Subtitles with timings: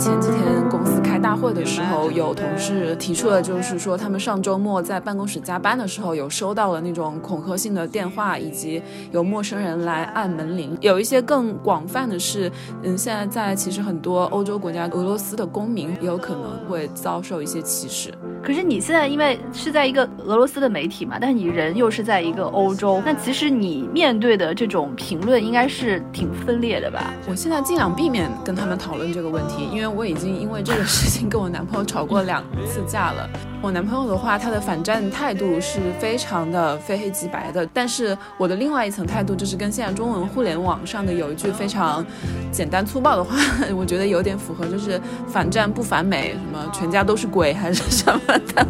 [0.00, 8.82] 前几天公司开大会的时候，有同事提出了，就是说他们上周末在办公室加班的时候，有收到了那种恐吓性的电话，以及
[9.12, 10.74] 有陌生人来按门铃。
[10.80, 12.50] 有一些更广泛的是，
[12.82, 18.10] 嗯，现在在其实很多欧洲国家，俄罗斯的公民也有可能会遭受一些歧视。
[18.42, 27.12] 可是你现在因为是在一个俄罗斯的媒体嘛，但是你人又是在一个欧洲，那其实你面对的这种评论应该是挺分裂的吧？
[27.28, 33.28] 我现在尽量避免跟他们讨论这个问题，因为我已经因为这个事情跟我男朋友吵过两次架了。
[33.62, 42.02] 我男朋友的话，他的反战态度是非常的非黑即白的，但是我的另外一层态度就是跟现在中文互联网上的有一句非常
[42.50, 43.36] 简单粗暴的话，
[43.76, 44.98] 我觉得有点符合，就是
[45.28, 48.66] 反战不反美，什么全家都是鬼还是什么的。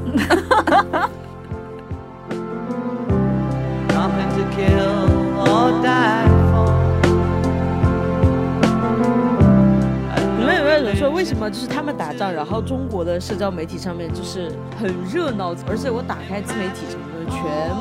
[10.38, 17.40] 你们有没有人说，为什么就是他们打仗，然后中国的社交媒体上面就是很热闹，而且我打开自媒体什么的，全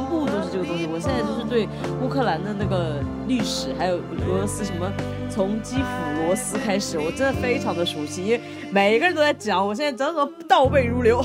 [0.09, 0.87] 部都是这个东西。
[0.91, 1.67] 我现在就是对
[2.01, 4.91] 乌克兰的那个历史，还有俄罗斯什么，
[5.29, 5.83] 从基辅
[6.25, 11.23] 罗斯开始，我真的非常的熟悉，因为每一个人都在讲，我现在真的倒背如流。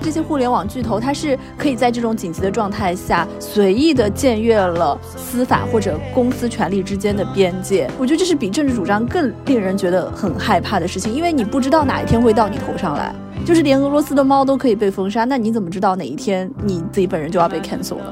[0.00, 7.90] 这些互联网巨头，它是可以在这种紧急的状态下，随意的僭越了司法或者公司权力之间的边界。
[7.98, 13.14] 我觉得这是比政治主张更令人觉得很害怕的事情，因为你不知道哪一天会到你头上来。
[13.44, 18.04] 就是连俄罗斯的猫都可以被封杀，那你怎么知道哪一天你自己本人就要被 cancel 呢？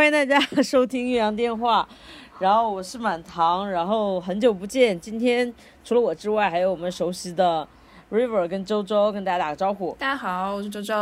[0.00, 1.86] 欢迎大家收听《岳阳电话》，
[2.42, 5.52] 然后我是满堂，然后很久不见，今天
[5.84, 7.68] 除了我之外，还有我们熟悉的
[8.10, 9.94] River 跟周周，跟大家打个招呼。
[9.98, 10.94] 大家好，我是周周。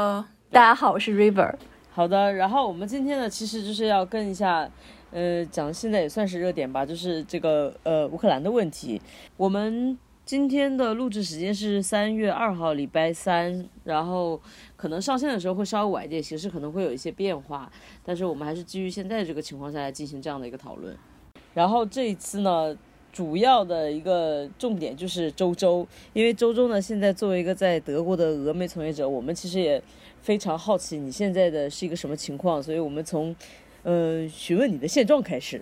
[0.50, 1.54] 大家好，我是 River。
[1.92, 4.68] 好的，然后我们今天呢，其实就是要跟一下，
[5.12, 9.00] 呃，讲现在也算是热点吧，就是这个呃乌克兰的问题。
[9.36, 14.40] 我们今天的录制时间是三月二号，礼拜三，然后。
[14.78, 17.68] 可能上线的时候会稍微晚一点，形式可能会有一些变化，
[18.04, 20.96] 但是我们还是基于现在这个情况下来进行这样的一个讨论。
[21.52, 22.78] 然后这一次呢，
[23.12, 29.82] 主要的一个重点就是周周，因为周周呢现在作为一个在德国的俄媒从业者，我们其实也
[30.22, 33.34] 非常好奇你现在的是一个什么情况，所以我们从
[33.82, 35.60] 嗯询问你的现状开始。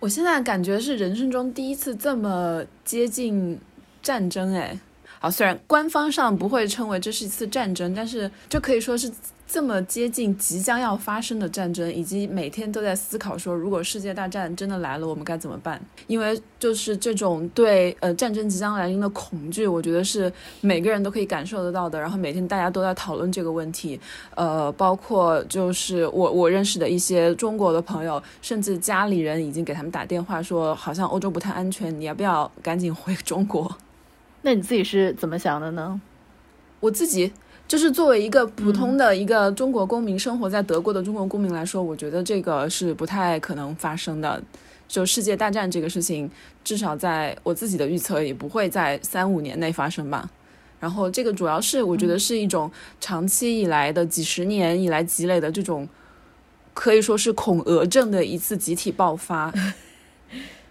[0.00, 3.60] 我现在感觉是人生中第一次这么接近
[4.00, 4.78] 战争，哎。
[5.18, 9.10] 好，虽然官方上不会称为这是一次战争，但是就可以说是
[9.46, 15.80] 这么接近即将要发生的战争，以及每天都在思考说，如果世界大战真的来了，我们该怎么办？
[16.06, 21.98] 因为就是这种对呃战争即将来临的恐惧，我觉得是每个人都可以感受得到的。
[21.98, 23.98] 然后每天大家都在讨论这个问题，
[24.34, 33.74] 呃，包括就是我我认识的一些中国的朋友，甚至家里人已经给他们打电话说，好像欧洲不太安全，你要不要赶紧回中国？
[34.46, 36.00] 那你自己是怎么想的呢？
[36.78, 37.32] 我自己
[37.66, 44.40] 就是作为一个普通的一个中国公民，生活在德国的中国公民来说，我觉得这个是不太可能发生的。
[44.86, 46.30] 就世界大战这个事情，
[46.62, 50.30] 至少在我自己的预测，也不会在三五年内发生吧。
[50.78, 52.70] 然后这个主要是我觉得是一种
[53.00, 55.88] 长期以来的几十年以来积累的这种，
[56.72, 59.52] 可以说是恐俄症的一次集体爆发。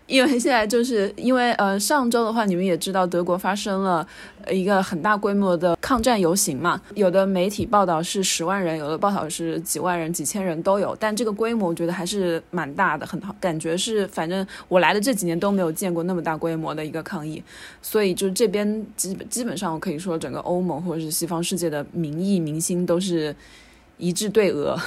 [0.08, 4.08] 因为现在就是因为呃上周的话，你们也知道德国发生了
[4.52, 17.44] 一个很大规模的抗战游行嘛，有的媒体报道是十万人，有的报道是几万人、几千人都有，但这个规模我觉得还是蛮大的，很好，感觉是反正我来的这几年都没有见过那么大规模的一个抗议，
[17.82, 23.36] 所以就这边基本基本上我可以说整个欧盟或者是西方世界的民意民心都是
[23.98, 24.78] 一致对俄。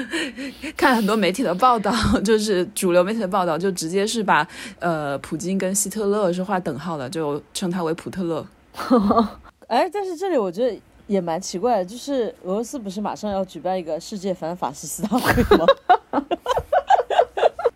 [0.76, 1.92] 看很多媒体的报道，
[2.24, 4.46] 就是主流媒体的报道，就直接是把
[4.78, 8.46] 呃普京跟希特勒是划等号的，就称他为普特勒。
[9.68, 15.66] 哎，但是这里我觉得也蛮奇怪的，就是俄罗斯不是马上要举办一个世界反法西斯大会吗？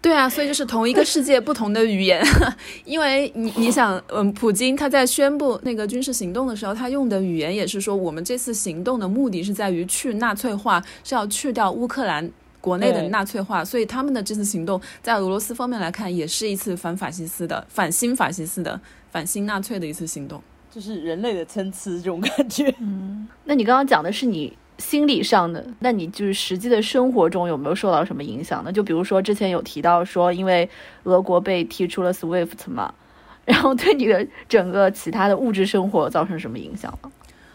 [0.06, 2.25] 对啊，所以就是同一个世界，不同的语言。
[2.87, 12.31] 因为你你想，嗯，普京他在宣布那个军事行动的时候，他用的语言也是说，我们这次行动的目的是在于去纳粹化，是要去掉乌克兰
[12.61, 13.64] 国内的纳粹化。
[13.64, 18.81] 所以他们的这次行动，在俄罗斯方面来看，也是一次反法西斯的、反新法西斯的、
[19.11, 20.41] 反新纳粹的一次行动。
[20.70, 22.73] 就是人类的参差这种感觉。
[22.79, 28.73] 嗯，那你刚刚讲的是你心理上的，那你就是实际的生活中有没有受到什么影响呢？
[28.73, 30.69] 就比如说之前有提到说，因为
[31.05, 32.93] 俄国被踢出了 SWIFT 嘛，
[33.44, 37.11] 然后对你的整个其他的物质生活造成什么影响吗？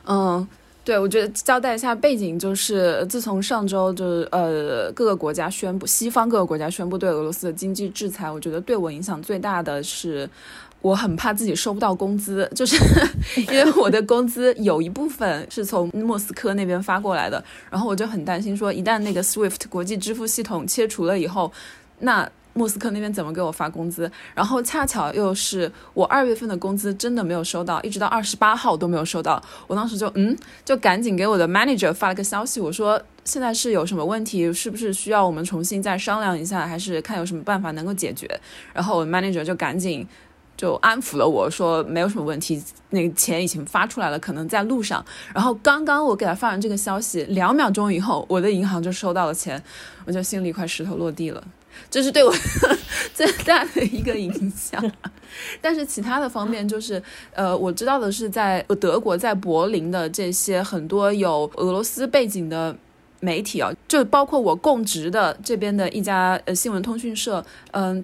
[0.05, 0.47] 嗯。
[0.83, 10.27] 对，我觉得交代一下背景，就是自从上周就是呃各个国家宣布，西方各个国家宣布对俄罗斯的经济制裁，我觉得对我影响最大的是，
[10.81, 12.75] 我很怕自己收不到工资， 就是
[13.49, 21.51] 因为我的工资有一部分是从莫斯科那边发过来的，然后我就很担心说，一旦那个 SWIFT 国际支付系统切除了以后，
[21.99, 22.29] 那。
[22.53, 24.11] 莫斯科那边怎么给我发工资？
[24.35, 29.41] 然后恰巧又是我二月份的工资真的没有收到，一直到二十八号都没有收到。
[29.67, 38.27] 我当时就嗯，就赶紧给我的 manager 发了个消息，我说现在是有什么问题，是不是需要我们重新再商量一下，还是看有什么办法能够解决？
[38.73, 40.05] 然后我 manager 就赶紧
[40.61, 45.03] 就安抚了我说没有什么问题，那个钱已经发出来了，可能在路上。
[45.33, 49.59] 然后刚刚我给他发完这个消息，两秒钟以后，我的银行就收到了钱，
[50.05, 51.43] 我就心里一块石头落地了。
[51.89, 52.31] 这是对我
[53.15, 54.79] 最大的一个影响，
[55.59, 57.01] 但是其他的方面就是，
[57.33, 62.75] 呃，我知道的是，在德国，在柏林的这些很多有俄罗斯背景的
[63.19, 68.03] 媒体啊，就包括我供职的这边的一家呃新闻通讯社，嗯，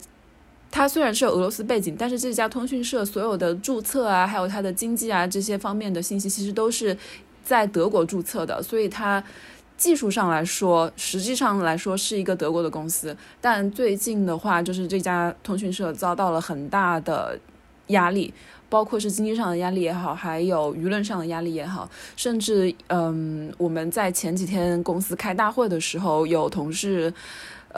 [0.78, 6.96] 它虽然是有俄罗斯背景，但是这家通讯社所有的注册啊，还有它的经济啊这些方面的信息，其实都是
[7.44, 9.24] 在德国注册的，所以它。
[9.76, 17.40] 技术上来说，实际上来说是一个德国的公司，但最近的话，就是这家通讯社遭到了很大的
[17.90, 18.34] 压力，
[18.70, 27.14] 包括是经济上的压力也好，还有舆论上的压力也好，甚至嗯，我们在前几天公司开大会的时候，有同事。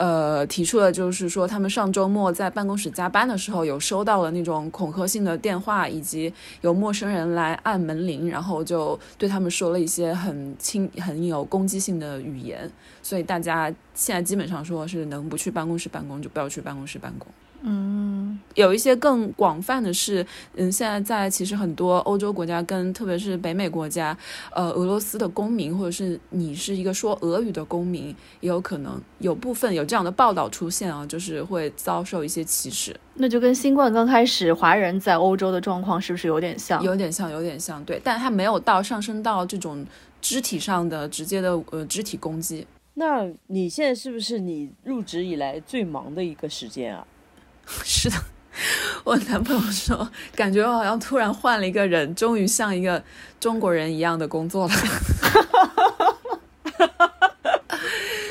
[0.00, 6.32] 呃，提出了就是说，他们上周末在办公室加班的时候，有收到了那种恐吓性的电话，以及
[6.62, 12.70] 有陌生人来按门铃，然后就对他们说了一些很轻、很有攻击性的语言。
[13.02, 17.28] 所以大家现在基本上说是能不去办公室办公就不要去办公室办公。
[17.62, 24.16] 嗯，有一些更广泛的是，嗯，现在在其实很多欧洲国家跟特别是北美国家，
[24.54, 32.98] 呃，俄罗斯的公民或者是你是一个说俄语的公民，也有可能有部分有这样的报道出现啊，就是会遭受一些歧视。
[33.14, 36.82] 那就跟新冠刚开始华人在欧洲的状况是不是有点像？
[36.82, 39.84] 有点像，有点像，对，但它没有到上升到这种
[40.22, 42.66] 肢体上的直接的呃肢体攻击。
[42.94, 47.06] 那你现在是不是你入职以来最忙的一个时间啊？
[47.84, 48.16] 是的，
[49.04, 53.02] 我男朋友说，感觉我好像突然换了一个人，终于像一个
[53.38, 54.74] 中国人一样的工作了。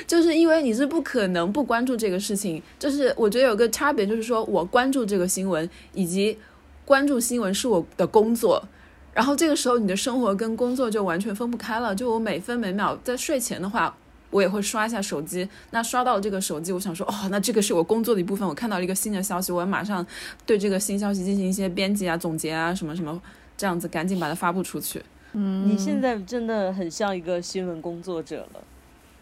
[0.07, 6.37] 就是因为你是不可能不关注这个事情，就是我觉得有个差别，就是说我关注这个新闻，以及
[6.83, 8.67] 关注新闻是我的工作，
[9.13, 11.93] 然后这个时候你的生活跟工作就完全分不开了。
[11.95, 13.95] 就我每分每秒在睡前的话。
[14.31, 18.47] 我也会刷一下手机，那刷到这个手机，我想说，哦，那这个是我工作的一部分。
[18.47, 20.05] 我看到了一个新的消息，我要马上
[20.45, 23.19] 对这个新消息进行一些编辑啊、总结啊，什么什么，
[23.57, 25.01] 这样子赶紧把它发布出去。
[25.33, 28.61] 嗯，你现在真的很像一个新闻工作者了。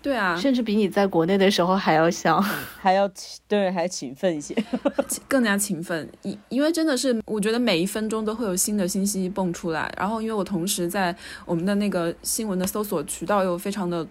[0.01, 3.09] 对啊，甚至比你在国内的时候还要像，还要
[3.47, 4.55] 对，还勤奋一些，
[5.27, 6.07] 更加勤奋。
[6.21, 9.93] 因因为真的是，我觉得每一分钟都会有新的信息蹦出来。
[9.97, 14.05] 然后，因为我同时在我们的那个新闻的搜索渠道又非常的。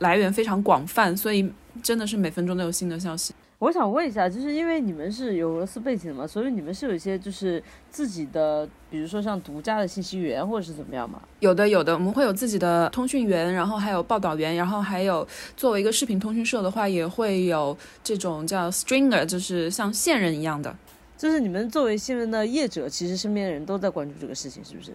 [0.00, 1.50] 来源非常广泛，所以
[1.82, 3.32] 真的是每分钟都有新的消息。
[3.58, 11.20] 我想问一下，就是因为你们是有俄罗斯背景的嘛，所以你们是有一些就是自己的，比如说像独家的信息源或者是怎么样嘛？
[11.40, 15.28] 有的，有的，我们会有自己的通讯员，然后还有报道员，然后还有
[15.58, 20.74] 作为一个视频通讯社的话，也会有这种叫 stringer，就是像线人一样的。
[21.18, 24.90] 就是你们作为新闻的业者，其实身边的人都在关注这个事情，是不是？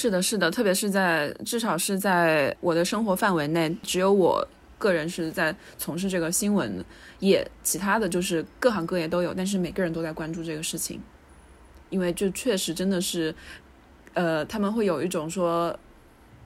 [0.00, 4.46] 是的，是的，特别是在至少是在我的生活范围内，只有我
[4.78, 6.84] 个人是在从事这个新闻
[7.18, 11.00] 业，其他的就是各行各业都有，但是每个人都在关注这个事情，
[11.90, 13.34] 因为就确实真的是，
[14.14, 15.76] 呃，他们会有一种说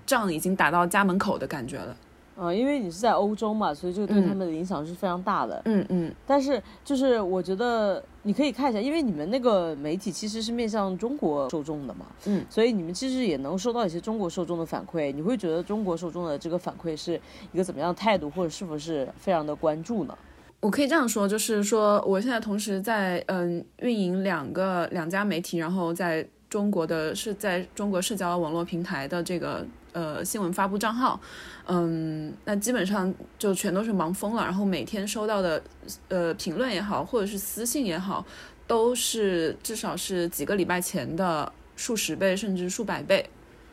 [0.06, 1.94] 仗已经打到家门口的感觉了。
[2.42, 5.62] 呃，因为你是在欧洲嘛，所以就对他们的影响是非常大的。
[5.66, 6.12] 嗯嗯。
[6.26, 12.06] 但是就是我觉得你可以看一下，因为你们那个媒体其实是面向中国受众的嘛。
[12.26, 12.44] 嗯。
[12.50, 15.12] 所以你们其实也能收到一些中国受众的反馈。
[15.12, 17.20] 你会觉得中国受众的这个反馈是
[17.52, 20.18] 一个怎么样的态度，或者是不是非常的关注呢？
[20.58, 29.64] 我可以这样说，就是说我现在同时在嗯运营两个两家媒体，然后在中国的是在中国社交网络平台的这个。
[29.92, 31.20] 呃，新闻发布账号，
[31.66, 34.42] 嗯，那基本上就全都是忙疯了。
[34.42, 35.62] 然后每天收到的
[36.08, 38.24] 呃评论也好，或者是私信也好，
[38.66, 43.28] 都是至少是几个礼拜前的数十倍甚至数百倍。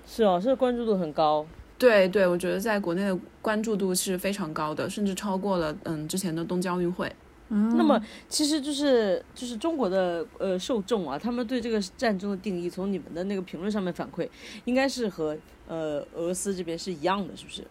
[0.05, 1.45] 是哦，这个关注度很高。
[1.77, 7.09] 对对，我觉得在国内的关注度是非常高的，甚至超过了嗯之前的东京奥运会。
[7.51, 14.29] 嗯，那么其实就是就是中国的呃受众啊，他们对这个战争的定义，从你们的那个评论上面反馈，
[14.65, 15.35] 应该是和
[15.67, 17.63] 呃俄罗斯这边是一样的，是不是？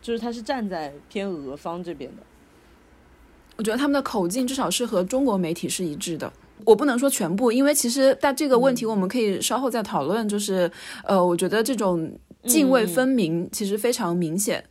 [0.00, 2.22] 就是他是站在偏俄方这边的。
[3.56, 6.32] 我觉得他们的口径至少是和中国媒体是一致的。
[6.64, 10.26] 我不能说全部，因为其实但这个问题我们可以稍后再讨论。
[10.26, 10.70] 就是
[11.04, 12.10] 呃，我觉得这种
[12.44, 14.64] 泾渭分明其实非常明显，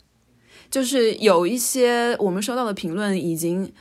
[0.71, 3.71] 就是有一些我们收到的评论已经。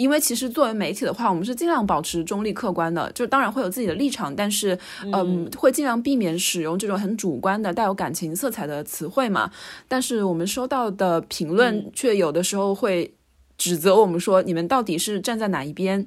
[0.00, 4.78] 因为其实作为媒体的话，我们是尽量保持中立客观的，就当然会有自己的立场，但是
[5.12, 9.50] 嗯，会尽量避免使用这种很主观的、带有感情色彩的词汇嘛。
[9.86, 13.12] 但是我们收到的评论却有的时候会
[13.58, 16.06] 指责我们说，你们到底是站在哪一边？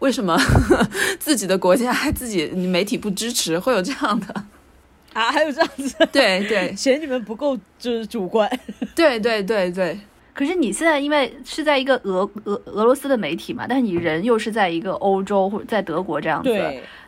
[0.00, 0.38] 为什么
[1.18, 3.58] 自己的国家还自己媒体不支持？
[3.58, 4.34] 会有这样的
[5.14, 5.32] 啊？
[5.32, 5.94] 还有这样子？
[6.12, 8.50] 对对， 嫌你们不够就是主观。
[8.94, 9.98] 对对对对。
[10.34, 16.50] 可是你现在因为是在一个俄俄俄罗斯的媒体嘛，但是你人又是在一个欧洲或者在德国这样子，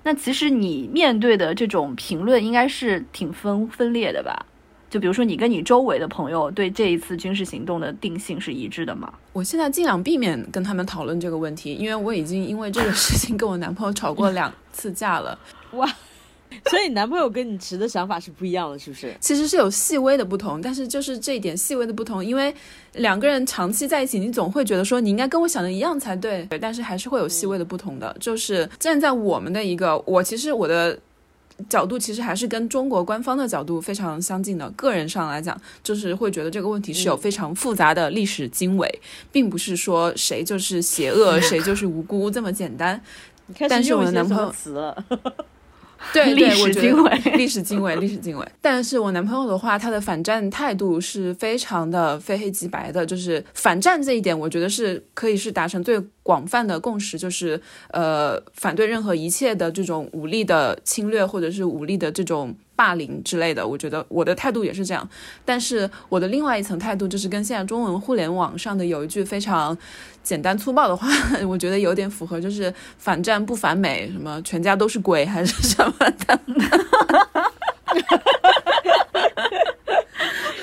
[0.04, 4.46] 那其实你面对的这种评论应该是挺分分裂的吧？
[4.88, 9.12] 就比如说你跟你周围的朋友对这一次军事行动的定性是一致的吗？
[9.32, 15.36] 我现在尽量避免跟他们讨论这个问题，因为我已经因为这个事情跟我男朋友吵过两次架了。
[15.72, 15.92] 哇！
[16.70, 19.14] 所以男朋友跟你持的想法是不一样的，是不是？
[19.20, 22.54] 其实是有细微的不同，但是就是这一点细微的不同，因为
[22.94, 28.16] 两个人长期在一起，你总会觉得说你应该跟我想的一样才对，对但是还是会有细微的不同的。
[28.18, 30.98] 就是站在我们的一个，我其实我的
[31.68, 34.68] 角度其实还是跟中国官方的角度非常相近的。
[34.70, 39.00] 个人上来讲，就是会觉得这个问题是有非常复杂的历史经纬，
[39.32, 43.00] 并不是说谁就是邪恶，谁就是无辜这么简单。
[43.68, 45.04] 但是我的男朋友词了。
[46.12, 48.46] 对，历史经纬， 历史经纬，历史经纬。
[48.60, 57.60] 但是我男朋友的话，他的反战态度是非常的非黑即白的，就是反战这一点，我觉得是可以是达成最广泛的共识，就是
[57.90, 62.54] 呃，反对任何一切的这种武力的侵略或者是武力的这种。
[62.76, 65.08] 霸凌之类的，我觉得我的态度也是这样。
[65.44, 69.76] 但是我的另外一层态度，就是跟现在中文互联网上的有一句非常
[70.22, 71.08] 简单粗暴的话，
[71.48, 76.38] 我觉得有点符合，就是反战不反美，什么全家都是鬼还是什么的。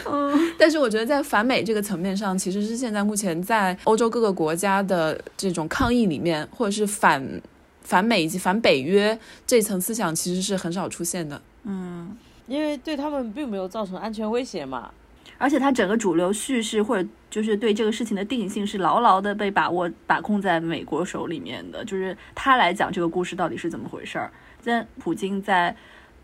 [0.05, 7.41] 嗯， 但是我觉得在反美这个层面上，其实是现在目前在欧洲各个国家的这种抗议里面，或者是反
[7.81, 9.17] 反美以及反北约
[9.47, 11.41] 这层思想，其实是很少出现的。
[11.63, 12.15] 嗯，
[12.47, 14.91] 因为对他们并没有造成安全威胁嘛，
[15.37, 24.31] 而且它整个主流叙事或者就是对这个事情的定性是牢牢的被把握把控在美国手里面的，就是他来讲这个故事到底是怎么回事儿。
[24.61, 25.75] 在普京在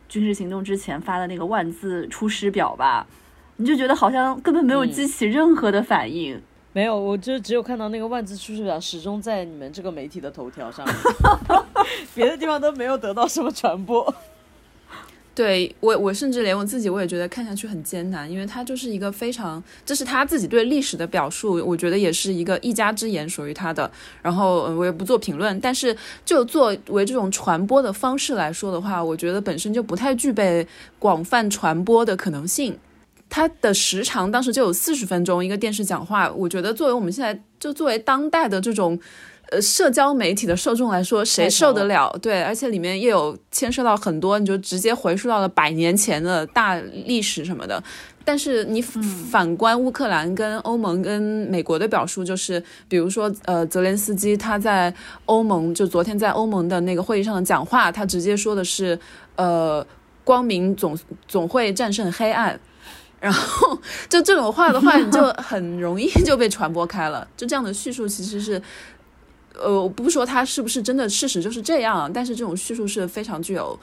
[0.07, 3.05] 军事行动之前发的那个万字出师表吧，
[3.57, 6.41] 你就觉得好像根本没有激起任何的反应。
[6.71, 10.85] 没有，我就只有看到那个万字出师表始终在你们这个媒体的头条上，
[12.13, 14.13] 别的地方都没有得到什么传播。
[15.39, 23.89] 对我，我甚至连我自己，我也觉得看下去很艰难，因为他就是一个非常，这是他自己对历史的表述，我觉得也是一个一家之言，属于他的。
[24.21, 30.67] 然后我也不做评论，但是就作为这种传播的方式来说的话，我觉得本身就不太具备
[30.99, 32.77] 广泛传播的可能性。
[33.29, 38.99] 它的时长当时就有四十分钟，一个电视讲话，我觉得作为我们现在就作为当代的这种。
[39.51, 42.15] 呃，社交媒体的受众来说，谁受得了？
[42.21, 46.75] 对，而且里面又有牵涉到很多，你就直接回溯到了百年前的大
[47.05, 47.83] 历史什么的。
[48.23, 54.93] 但是你反观乌克兰跟欧盟跟美国的表述，就是比如说，呃，泽连斯基他在
[55.25, 58.99] 欧盟就昨天在欧盟的那个会议上的讲话，他直接说的是，
[59.35, 59.83] 呃，
[60.23, 60.95] 光明总
[61.27, 62.59] 总会战胜黑暗。
[63.19, 63.77] 然后
[64.07, 67.27] 就这种话的话，你就很容易就被传播开了。
[67.35, 68.61] 就这样的叙述其实是。
[69.61, 73.77] 呃，我不说他是不是真的事实就是这样，但是这种叙述是非常具有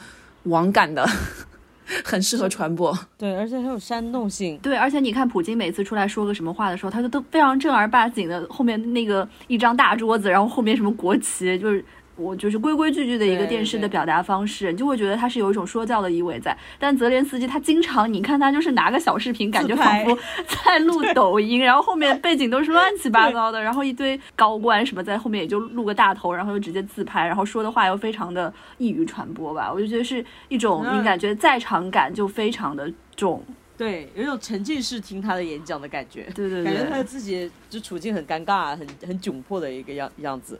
[0.44, 1.06] 网感的，
[2.04, 2.96] 很适合传播。
[3.18, 4.58] 对，而且很有煽动性。
[4.58, 11.84] 对，而且你看普京每次出来说个什么话的时候，他就都非常正儿八经的，后面那个一张大桌子，然后后面什么国旗，就是。
[12.16, 16.56] 我就是规规矩矩的一个电视的表达方式，你就会觉得他是有一种说教的意味在。
[16.78, 20.18] 但泽连斯基他经常，你看他就是拿个小视频，感觉仿佛
[20.64, 29.70] 在录抖音，然后后面背景都是乱七八糟的，然后一堆高官什么在后面也就录个大头，然后又直接自拍，然后说的话又非常的易于传播吧。
[29.72, 33.42] 我就觉得是一种你感觉在场感就非常的重，
[33.76, 40.58] 对，有一种沉浸式听他的演讲的感觉，对对对，感觉他自己就处境很尴尬、很很窘迫的一个样样子。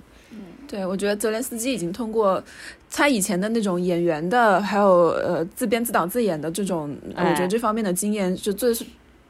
[0.68, 2.42] 对，我觉得泽连斯基已经通过
[2.90, 8.74] 他以前的那种演员的，还有呃自编自导自演的这种，我觉得这方面的经验是最。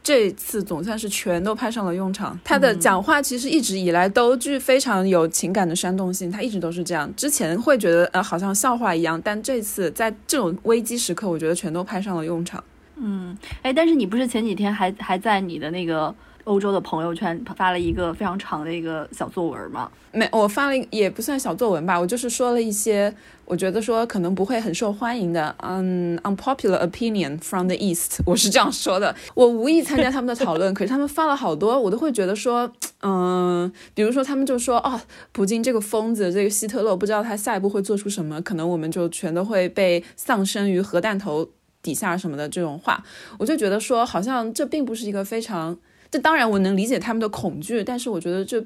[0.03, 2.39] 这次总算是全都派上了用场。
[2.41, 7.13] 他的讲话其实一直以来都具非常有情感的煽动性，他一直都是这样。
[7.17, 12.63] 之前会觉得呃好像笑话一样，但这次在这种危机时刻，我觉得全都派上了用场。
[12.95, 16.15] 嗯，哎，但是你不是前几天还还在你的那个。
[16.47, 19.91] 欧洲的朋友圈发了一个非常长的一个小作文嘛？
[20.13, 23.13] 没，我发了也不算小作文吧，我就是说了一些
[23.45, 29.13] 我觉得说可能不会很受欢迎的，嗯，unpopular opinion from the East， 我是这样说的。
[29.35, 34.99] 我无意参加他们的讨论， 可是他们发了好多，我都会觉得说，嗯，比如说他们就说，哦，
[35.33, 41.47] 普京这个疯子，这个希特勒，不知道他下一步会做出什么，可能我们就全都会被丧生于核弹头
[41.83, 43.03] 底下什么的这种话，
[43.37, 45.77] 我就觉得说，好像这并不是一个非常。
[46.09, 48.63] 这当然，我能理解他们的恐惧，但是我觉得这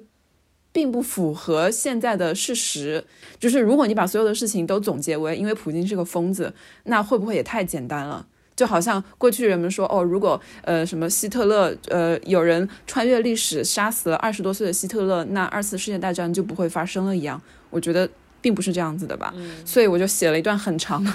[0.71, 3.03] 并不符合现在的事实。
[3.39, 8.25] 就是如果你把所有的事情都总结为因为普京是个疯子，那会不会也太简单了？
[8.55, 17.41] 就好像过去人们说，哦，如果呃什么希特勒，呃有人穿越历史杀死了二十多岁的希特勒，那二次世界大战就不会发生了一样。
[17.69, 18.10] 我觉得。
[18.43, 19.31] 并不是这样子的吧，
[19.63, 21.05] 所以我就写了一段很长，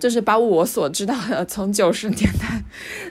[0.00, 2.64] 就是把我所知道的从九十年代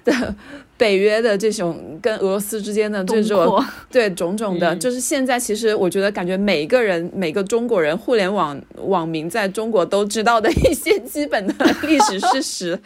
[0.04, 0.36] 的
[0.84, 12.78] 北约的这种跟俄罗斯之间的这种 对种种的，就是现在其实我觉得感觉每一个人每个中国人互联网网民在中国都知道的一些 基本的历史事实，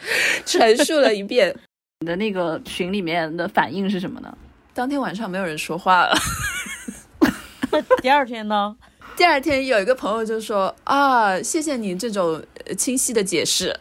[0.46, 1.52] 陈述了一遍。
[1.98, 4.32] 你的那个群里面的反应是什么呢？
[4.72, 6.14] 当天晚上没有人说话了。
[8.00, 8.76] 第二天呢？
[9.16, 12.40] 第二天有一个朋友就说啊，谢谢你这种
[12.76, 13.74] 清晰的解释，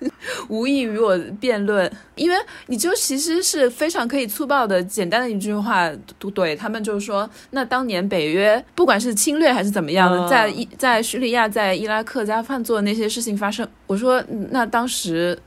[0.48, 2.36] 无异于我辩论，因为
[2.66, 5.90] 你就其实是非常可以粗暴的简单的一句话
[6.20, 15.38] 怼他们，就是说，那当年北约不管是侵略还是怎么样，在伊在叙利亚、在伊拉克、在阿富汗做的那些事情发生，我说那当时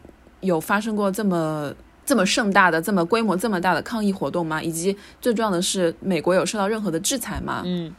[0.41, 1.73] 有发生过这么
[2.05, 4.61] 这么盛大的、这么规模这么大的抗议活动吗？
[4.61, 7.63] 以及最重要的是，美国有受到任何的制裁吗？
[7.65, 7.93] 嗯。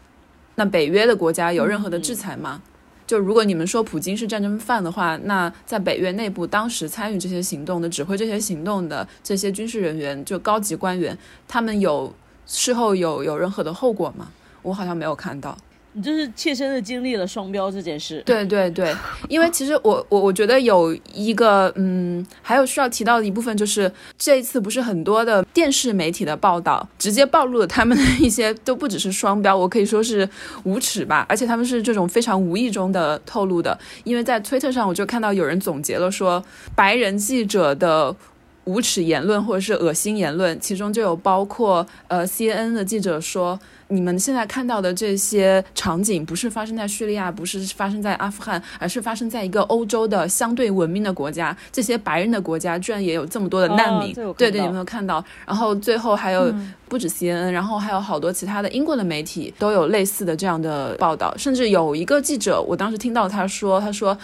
[0.55, 2.61] 那北约的国家有任何的制裁吗？
[3.07, 12.15] 就如果你们说普京是战争犯的话，那在北约内部当时参与这些行动的、指挥这些行动的这些军事人员，就高级官员，他们有
[12.47, 14.29] 事后有有任何的后果吗？
[14.63, 15.57] 我好像没有看到。
[15.95, 18.95] 你就是切身的经历了双标这件事，对对对，
[19.29, 30.27] 因为其实我我我觉得有一个嗯，还有需要提到的一部分就是这一次不是很多的电视媒体的报道直接暴露了他们的一些都不只是双标，我可以说是
[30.65, 36.43] 无耻吧，而且他们是这种非常无意中的透露的，因为在推特上我就看到有人总结了说
[36.75, 38.17] 白人记者的
[38.65, 43.61] 无耻言论或者是恶心言论，其中就有包括呃 C N 的记者说。
[43.93, 51.55] 你们现在看到的这些场景，不是发生在叙利亚，不是发生在阿富汗，而是发生在一个欧洲的相对文明的国家。
[51.71, 55.23] 这些白人的国家居然也有这么多的难民，对对，有没有看到？
[55.47, 56.53] 然后最后还有
[56.89, 64.17] 不止 CNN，然后还有好多其他的英国的媒体都有类似的这样的报道，甚至有一个记者，我当时听到他说，他说，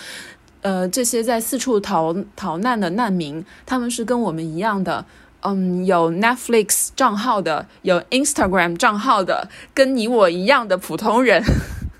[0.63, 5.05] 呃，这些在四处逃逃难的难民，他们是跟我们一样的。
[5.43, 11.43] 嗯，有 Netflix 账号的，有 Instagram 账号的，跟你我一样的普通人，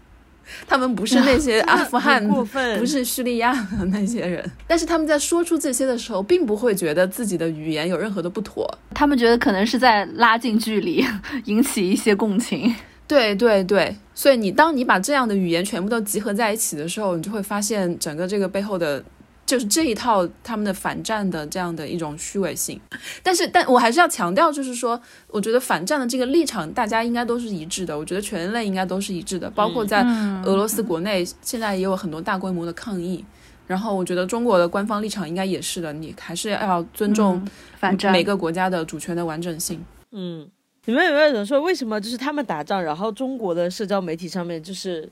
[0.67, 11.07] 他们不是那些 阿富汗，不是叙利亚的那些人，但是他们在说出这些的时候，并不会觉得自己的语言有任何的不妥，他们觉得可能是在拉近距离，
[11.47, 12.75] 引起一些共情。
[13.07, 19.03] 对对对，所以你当你把这样的语言全部都集合在一起的时候，你就会发现整个这个背后的。
[19.49, 22.79] 就是这一套他们的反战的这样的一种虚伪性，
[23.23, 27.99] 但是，但我还是要强调，就是说，我觉得反战的这个立场，大家应该都是一致的。
[27.99, 30.03] 我觉得全人类应该都是一致的，包括在
[30.45, 33.25] 俄罗斯国内，现在也有很多大规模的抗议。
[33.67, 37.43] 然后，我觉得中国的官方立场应该也是的，你还是要尊重
[37.79, 39.83] 反战每个国家的主权的完整性。
[40.13, 40.47] 嗯，
[40.85, 45.11] 你们有没有人说，为什么就是他们打仗，然后中国的社交媒体上面就是？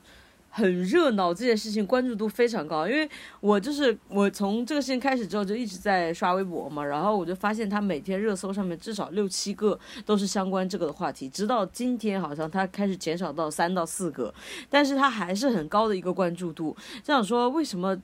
[0.57, 3.07] 很热闹，这件事情关注度非常高，因为
[3.41, 14.33] 我就是我从这个事情开始之后就一直在刷微博嘛，然后我就发现他每天热搜上面至少六七个都是相关这个的话题，直到今天好像他开始减少到三到四个，
[14.67, 17.95] 但是他还是很高的一个关注度，这样说为什么？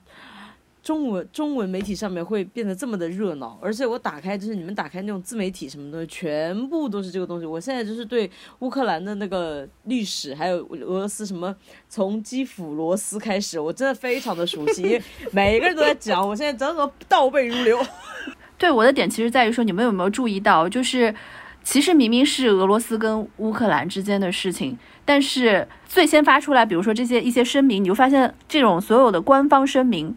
[0.84, 7.46] 中文中文媒体上面会变得这么的热闹，而且我打开就是你们打开那种自媒体什么东西，全部都是这个东西。
[7.46, 11.56] 我现在就是对乌克兰的那个历史，还有俄罗斯什么
[11.88, 17.80] 从基辅罗斯开始，我真的非常的熟悉，因为每个人都在讲，我现在整个倒背如流。
[18.58, 21.14] 对我的点其实在于说，你们有没有注意到，就是
[21.62, 30.14] 其实明明是俄罗斯跟乌克兰之间的事情，但是最先发出来，比如说这些一些声明，你就发现这种所有的官方声明，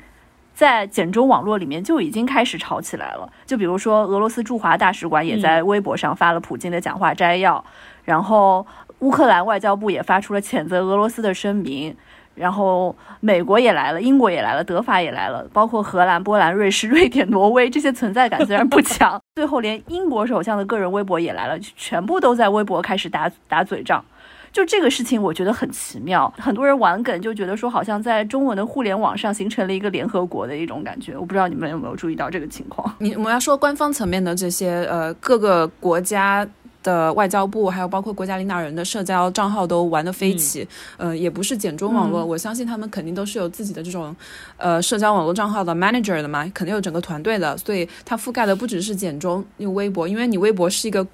[0.58, 3.32] 在简中网络里面就已经开始吵起来了。
[3.46, 7.64] 就比如说俄罗斯驻华大使馆也在微博上发了普京的讲话摘要，
[8.04, 8.66] 然后
[9.02, 11.96] 乌克兰外交部也发出了谴责俄罗斯的声明。
[12.34, 24.04] 然后美国也来了，英国也来了，德法也来了，包括荷兰、波兰、瑞士、瑞典、挪威这些存在感虽然不强， 最后连英国首相的个人微博也来了，全部都在微博开始打打嘴仗。
[24.52, 26.34] 就这个事情，我觉得很奇妙。
[26.38, 31.18] 很多人玩梗就觉得说，好像在中文的互联网上形成了一个联合国的一种感觉。
[31.18, 32.96] 我不知道你们有没有注意到这个情况？
[33.00, 36.48] 你我们要说官方层面的这些呃各个国家。
[36.84, 44.16] 的外交部，还有包括国家领导人的社交账号都玩得飞起，呃，也不是简中网络，我相信他们肯定都是有自己的这种，
[44.56, 51.06] 呃，社交网络账号的 manager 的嘛，肯定有整个团队的，所以它覆盖的不只是简中，用微博，因为你微博是一个。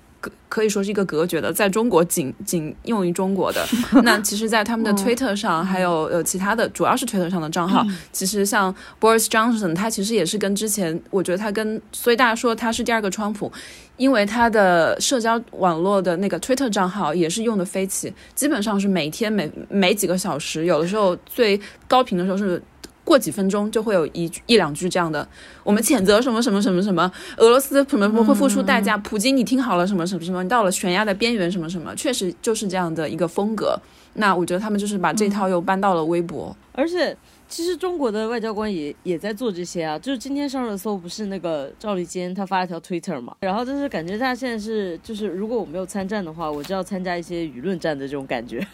[0.50, 3.66] 可以说是一个隔绝的，在中国仅仅用于中国的。
[4.04, 7.86] 那其实，在他们的 Twitter 上，还有呃其他的，主要是 Twitter 上的账号。
[8.12, 13.52] 其实像 Boris Johnson，他其实也是跟之前，我觉得他跟，所以大家说他是第二个川普，
[13.98, 22.62] 因为他的社交网络的那个 Twitter 账号也是用的飞起，基本上是每天每每几个小时，有的时候最高频的时候是。
[23.04, 25.28] 过几分钟就会有一一两句这样的，
[25.64, 33.80] 我们谴责什么什么什么什么，俄罗斯什么什么会付出代价，普京你听好了什么什么什么，你到了悬崖的边缘什么什么，确实就是这样的一个风格。
[34.16, 37.18] 那我觉得他们就是把这套又搬到了微博，而且
[37.50, 48.66] 其实中国的外交官也也在做这些啊，就是今天上热搜不是那个赵立坚他发了条 Twitter 嘛，然后就是感觉他现在是就是如果我没有参战的话，我就要参加一些舆论战的这种感觉。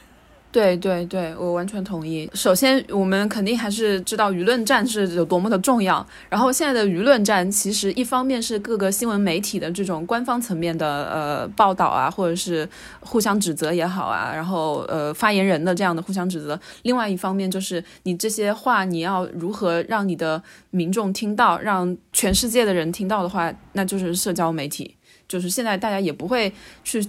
[0.52, 2.28] 对对对，我完全同意。
[2.34, 6.04] 首先，我们肯定还是知道舆论战是有多么的重要。
[6.28, 12.68] 然后，现在的舆论战其实一方面是各个新闻媒体的这种官方层面的呃报道啊，或者是
[13.00, 24.96] 互相指责也好啊，然后呃发言人的这样的互相指责；另外一方面就是你这些话你要如何让你的民众听到，让全世界的人听到的话，那就是社交媒体。
[25.28, 26.52] 就是现在大家也不会
[26.84, 27.08] 去。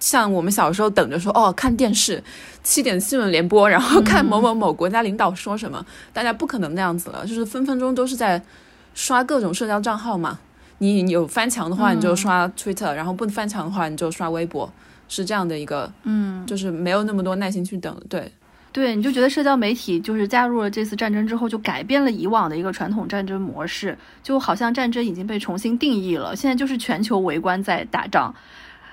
[0.00, 2.22] 像我们小时候等着说哦，看电视，
[2.64, 8.42] 七点新闻联播，然后看某某某国家领导说什么，大家不可能那样子了，就是分分钟都是在
[8.94, 10.38] 刷各种社交账号嘛。
[10.78, 14.72] 你有翻墙的话，你就刷 Twitter，然后不翻墙的话，你就刷微博，
[15.06, 17.94] 是这样的一个，嗯，就是没有那么多耐心去等。
[18.08, 18.32] 对，
[18.72, 28.34] 对，你就觉得社交媒体就是加入了这次战争之后，就改变了以往的一个传统战争模式，就好像战争已经被重新定义了，现在就是全球围观在打仗。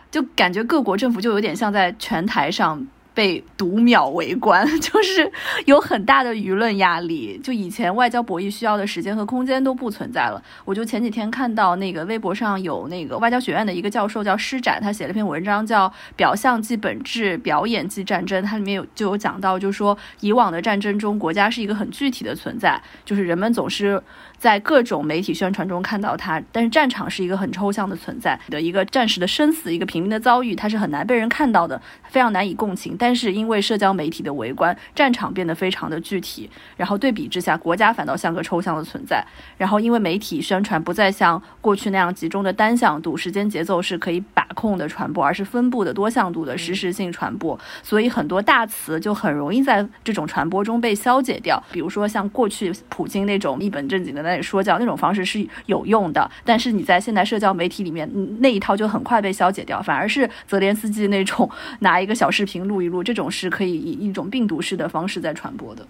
[0.10, 5.32] 就感觉各国政府就有点像在拳台上被读秒围观， 就是
[5.66, 7.40] 有很大的舆论压力。
[7.44, 10.42] 就以前外交博弈需要的时间和空间都不存在了。
[10.64, 24.02] 我就前几天看到那个微博上有那个外交学院的一个教授叫施展，他写了篇文章叫《表象即本质，表演即战争》，它里面有就有讲到，就是说以往的战争中，国家是一个很具体的存在，就是人们总是。
[24.40, 32.96] 在各种媒体宣传中看到他，但是战场是一个很抽象的存在的一个战士的生死，一个平民的遭遇，它是很难被人看到的，非常难以共情。
[33.00, 39.26] 但是因为社交媒体的围观，战场变得非常的具体，然后对比之下，国家反倒像个抽象的存在。
[39.58, 51.62] 然后因为媒体宣传不再像过去那样集中的单向度，时间节奏是可以把控的传播，而是分布的多向度的实时性传播，所以很多大词就很容易在这种传播中被消解掉。
[51.72, 54.27] 比如说像过去普京那种一本正经的。
[54.28, 58.10] 那说教那种方式是有用的，但是你在现代社交媒体里面，
[58.40, 65.88] 那一套就很快被消解掉，反而是泽连斯基那种拿一个小视频录一录，这种是可以以一种病毒式的方式在传播的。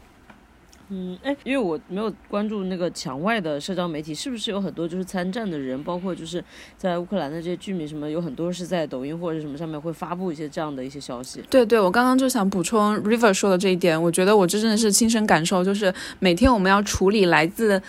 [0.90, 6.42] 嗯，哎，因为我没有关注那个墙外的社交媒体，是不是有很多就是参战的人，包括就是
[6.78, 11.44] 在乌克兰的这些居民什么，有很多是在抖音或者什么上面会发布一些这样的一些消息？
[11.50, 17.82] 对对，我刚刚就想补充 River 说的这一点，我觉得我这真的是亲身感受，就是每天我们要处理来自。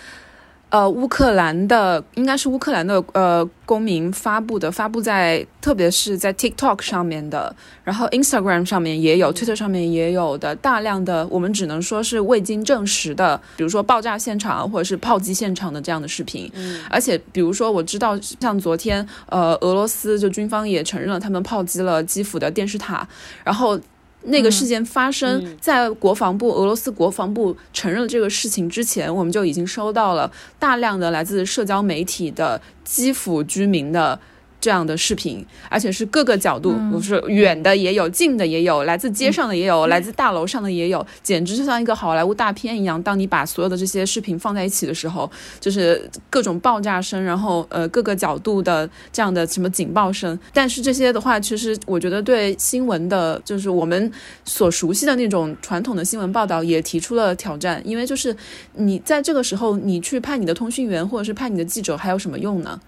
[0.70, 7.54] 呃，乌克兰的应该是乌克兰的呃公民发布的，发布在特别是在 TikTok 上面的，
[7.85, 16.50] 然后 Instagram 上面也有，Twitter 上面也有的大量的，我们只能说是未经证实的，比如说爆炸现场或者是炮击现场的这样的视频。
[16.54, 23.09] 嗯，而且比如说我知道，像昨天呃俄罗斯就军方也承认了他们炮击了基辅的电视塔，
[23.42, 23.81] 然后。
[24.24, 34.18] 那个事件发生在国防部，俄罗斯国防部承认了这个事情之前，我们就已经收到了大量的来自社交媒体的基辅居民的
[34.61, 43.01] 这样的视频，而且是各个角度，不是远的也有，近的也有，来自街上的也有，来自大楼上的也有，简直就像一个好莱坞大片一样。
[43.03, 50.38] 当你把所有的这些视频放在一起的时候，就是各种爆炸声，然后呃各个角度的这样的什么警报声。
[50.53, 54.11] 但是这些的话，其实我觉得对新闻的，就是我们
[54.44, 58.37] 所熟悉的那种传统的新闻报道也提出了挑战，因为就是
[58.75, 62.81] 你在这个时候，你去派你的通讯员或者是派你的记者，还有什么用呢？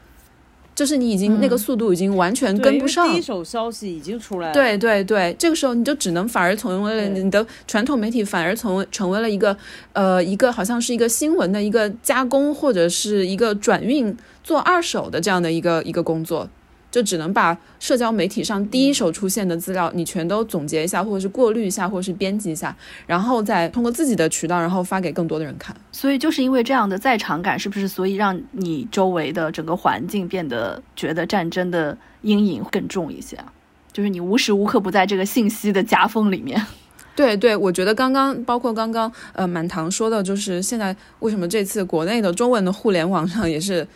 [0.81, 4.55] 就是你已经那个速度已经完全跟不上，第一手消息已经出来了。
[4.55, 9.55] 对对对，这个时候你就只能反而成为了你的传统媒体，反而成为成为了一个
[9.93, 16.49] 呃一个好像是一个新闻的一个加工或者是一个转运做二手的这样的一个一个工作。
[16.91, 22.75] 就只能把社交媒体上第一手出现的资料，你全都总结一下，或者是过滤一下，或者是编辑一下，
[23.07, 25.75] 然后再通过自己的渠道，然后发给更多的人看。
[25.93, 33.53] 所以就是因为这样的在场感，是不是所以让你周围的整个环境变得觉得战争的阴影更重一些啊？
[33.93, 36.61] 就是你无时无刻不在这个信息的夹缝里面。
[37.15, 43.87] 对对，我觉得刚刚包括刚刚呃满堂说的，就是现在为什么这次国内的中文的互联网上也是。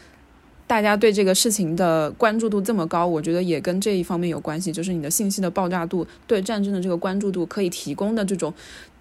[0.66, 8.52] 大家对这个事情的关注度这么高，我觉得也跟这一方面有关系，就是你的信息的爆炸度，对战争的这个关注度，可以提供的这种。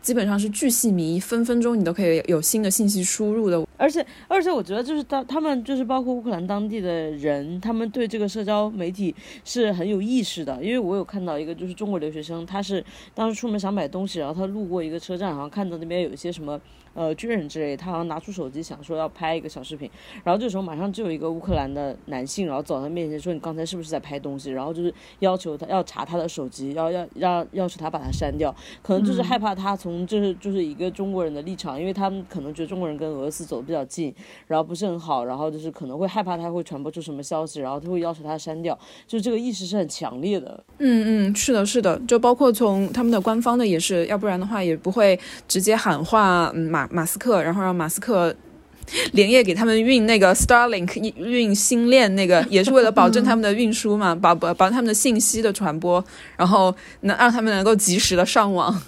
[0.02, 3.66] 基本上是巨细靡遗，分分钟你都可以有新的信息输入的。
[3.78, 10.62] 而且，而且我觉得就是当他们就是包括乌克兰当地的人，他们对这个社交媒体是很有意识的。
[10.62, 12.84] 因为我有看到一个就是中国留学生，他是
[13.16, 16.60] 当时出门想买东西，然后他路过一个车站，好像看到那边有一些什么
[16.94, 19.90] 呃军人之类，他好像拿出手机想说要拍一个小视频，
[20.24, 29.94] 然后这时候马上就有一个乌克兰的男性，然后走到他面前说：“你刚才是不是在拍东西？”然后就是要求他要查他的手机，要要要要求他把它删掉，可能就是害怕他从。
[30.06, 34.14] 就是就是一个中国人的立场，因为他们可能觉得中国人跟俄罗斯走的比较近，
[34.48, 38.78] 然后不是很好，然后就是可能会害怕他会传播出什么消息，然后他会要求他删掉，
[39.08, 40.64] 就是这个意识是很强烈的。
[40.80, 48.36] 嗯嗯，是的，是的，就包括从他们的官方的也是，要不然的话也不会直接喊话马马斯克，然后让马斯克
[49.14, 56.04] 连夜给他们运那个 Starlink 运星链，那个 也是为了保证他们的运输嘛， 保保保他们的信息的传播，
[56.36, 58.82] 然后能让他们能够及时的上网。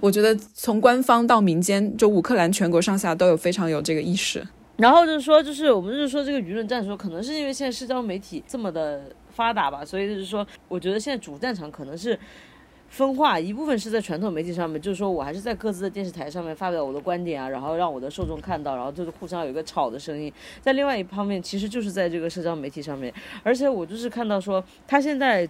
[0.00, 4.46] 我觉得从官方到民间，就乌克兰全国上下都有非常有这个意识。
[4.76, 9.02] 然后就是说，就是我们就是说这个舆论战说，可能是因为现在社交媒体这么的
[9.34, 12.16] 发达吧，所以就是说，我觉得现在主战场可能是
[12.88, 20.32] 分化，一部分是在传统媒体上面，就是说我还是在各自的电视台上面发表我的观点啊，然后让我的受众看到，然后就是互相有一个吵的声音。
[20.60, 25.48] 在另外一方面，其实就是在这个社交媒体上面，而且我就是看到说，他现在。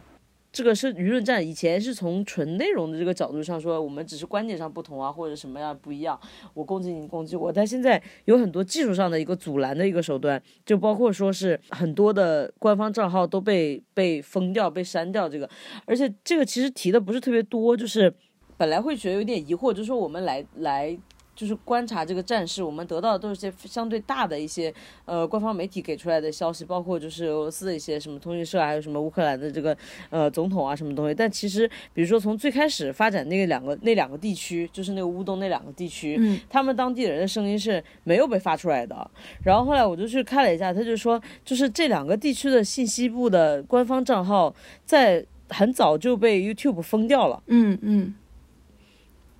[0.56, 6.18] 这个是舆论战，以前是从纯内容的这个角度上说，我们只是观点上不同啊，或者什么样不一样，
[6.54, 7.52] 我攻击你攻击我。
[7.52, 15.28] 但现在有很多技术上的一个阻拦的一个手段，就包括说是很多的官方账号都被被封掉、被删掉。
[15.28, 15.46] 这个，
[15.84, 18.10] 而且这个其实提的不是特别多，就是
[18.56, 20.98] 本来会觉得有点疑惑，就是说我们来来。
[21.36, 24.72] 就是观察这个战事，我们得到的都是些相对大的一些
[25.04, 29.76] 呃官方媒体给出来的消息，包括就是俄罗斯的一些什么通讯社，还有什么乌克兰的这个
[30.08, 31.14] 呃总统啊什么东西。
[31.14, 39.10] 但其实，比如说从最开始发展那个两个那两个地区，就是那个乌东那两个地区，嗯，他们当地人的声音是没有被发出来的。
[39.44, 44.54] 然后后来我就去看了一下，他就说，就是这两个地区的信息部的官方账号
[44.86, 47.42] 在很早就被 YouTube 封掉了。
[47.48, 48.14] 嗯嗯。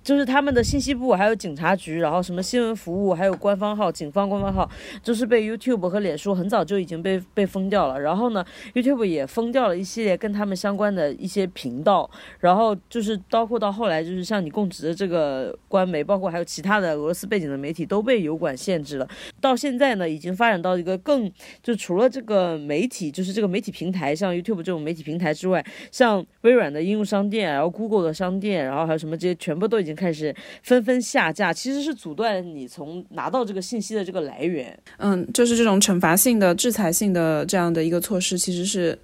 [0.07, 4.69] 就是他们的信息部，还有警察局，然后什么新闻服务，还有官方号、警方官方号，
[5.03, 7.99] 就是被 YouTube 和脸书很早就已经被被封掉了。
[7.99, 8.41] 然后呢
[8.73, 12.09] ，YouTube 也封掉了一系列跟他们相关的一些频道。
[12.39, 19.09] 然后就是包括到后来，就是像你供职的这个官媒，包括还有其他的俄罗斯背景的媒体，都被油管限制了。
[19.41, 21.29] 到现在呢，已经发展到一个更
[21.61, 29.96] 就除了这个媒体，就是这个媒体平台，像 YouTube 这种媒体平台之外，像微软的应用商店，然后 Google 的商店，然后还有什么这些，全部都已经。
[29.97, 30.33] 开始
[30.63, 34.77] 纷纷下架，其实是阻断你从拿到这个信息的这个来源。
[34.97, 38.97] 嗯，就是这种惩罚性的、制裁性的这样的一个措施，其实是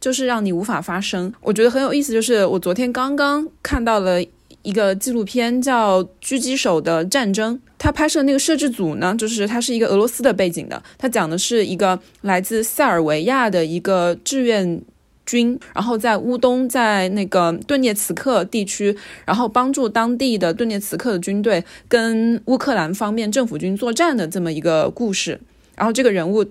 [0.00, 1.32] 就是让你无法发声。
[1.40, 4.20] 我觉得很有意思，就是我昨天刚刚看到了
[4.62, 7.54] 一个纪录片，叫《狙击手的战争》。
[7.78, 14.82] 他拍摄那个摄制组呢，就是他是一个俄罗斯的背景的，他讲的是一个来自塞尔维亚的一个志愿。
[15.24, 25.40] 军，然后在乌东，在那个顿涅茨克地区，然后帮助当地的顿涅茨克的军队跟乌克兰方面政府军作战的这么一个故事。
[25.76, 26.44] 然后这个人物，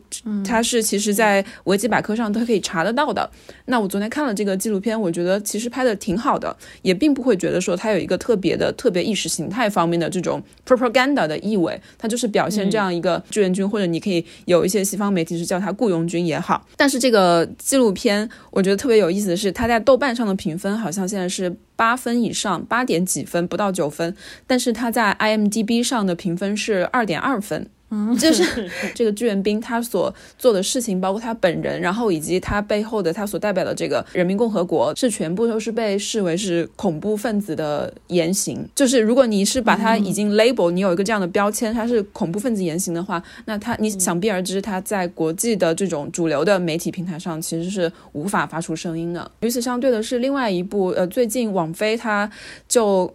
[0.44, 3.30] 他是其实在维基百科上都可以查得到的。
[3.66, 11.80] 那我昨天看了这个纪录片，我觉得其实拍的挺好的，也并不会觉得说他有一个特别的、特别意识形态方面的这种 propaganda 的意味。
[11.98, 16.68] 他就是表现这样一个志愿军，或者你可以有一些西方媒体是叫他雇佣军也好。
[16.76, 24.16] 但是这个纪录片，我觉得特别有意思的是，他在豆瓣上的评分好像现在是八分以上，八点几分，不到九分。
[24.48, 27.68] 但是他在 IMDB 上的评分是二点二分。
[27.92, 38.68] 嗯， 就是 这个志愿兵他所做的事情，包括他本人，然后以及他背后的他所代表的这个人民共和国，是全部都是被视为是恐怖分子的言行。
[38.74, 49.30] 就是如果你是把他已经 label，你有一个这样的标签，他是恐怖分子言行的话，那他你想必而知，他在国际的这种主流的媒体平台上其实是无法发出声音的。
[49.42, 52.30] 与此相对的是，另外一部呃，最近网飞他
[52.68, 53.14] 就。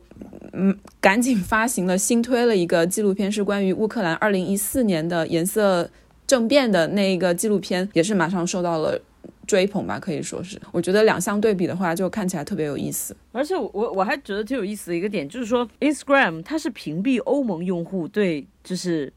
[0.53, 5.89] 嗯，赶紧发行了新推了一个纪录片，是关于乌克兰二零一四年的颜色
[6.27, 8.99] 政变的那个纪录片，也是马上受到了
[9.47, 10.59] 追捧吧，可以说是。
[10.73, 13.15] 我觉得两相对比的话，就看起来特别有意思。
[13.33, 19.13] 而且我我还觉得挺有意思的一个点，就是说，Instagram 它是屏蔽欧盟用户对就是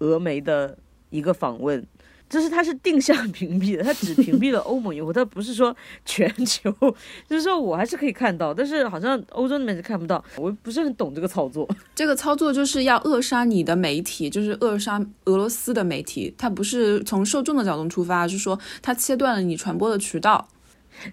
[0.00, 0.76] 俄媒的
[1.10, 1.86] 一个访问。
[2.30, 6.72] 就是它是定向屏蔽的，它只屏蔽了欧盟用户，它不是说全球。
[7.28, 10.24] 就是说我还是可以看到，但是好像欧洲那边是看不到。
[10.36, 11.68] 我不是很懂这个操作。
[11.92, 16.32] 这个操作就是要扼杀你的媒体，就是扼杀俄罗斯的媒体。
[16.38, 20.48] 它不是从受众的角度出发，是说它切断了你传播的渠道。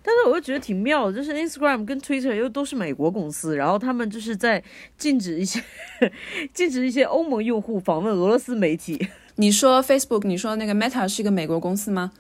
[0.03, 4.63] 但是我又觉得挺妙的，就是 Instagram 跟 Twitter 又都是美国公司，然后他们就是在
[4.97, 5.63] 禁止一些
[6.53, 9.08] 禁止一些欧盟用户访问俄罗斯媒体。
[9.38, 12.12] 你说 Facebook，你说那个 Meta 是一个美国公司吗？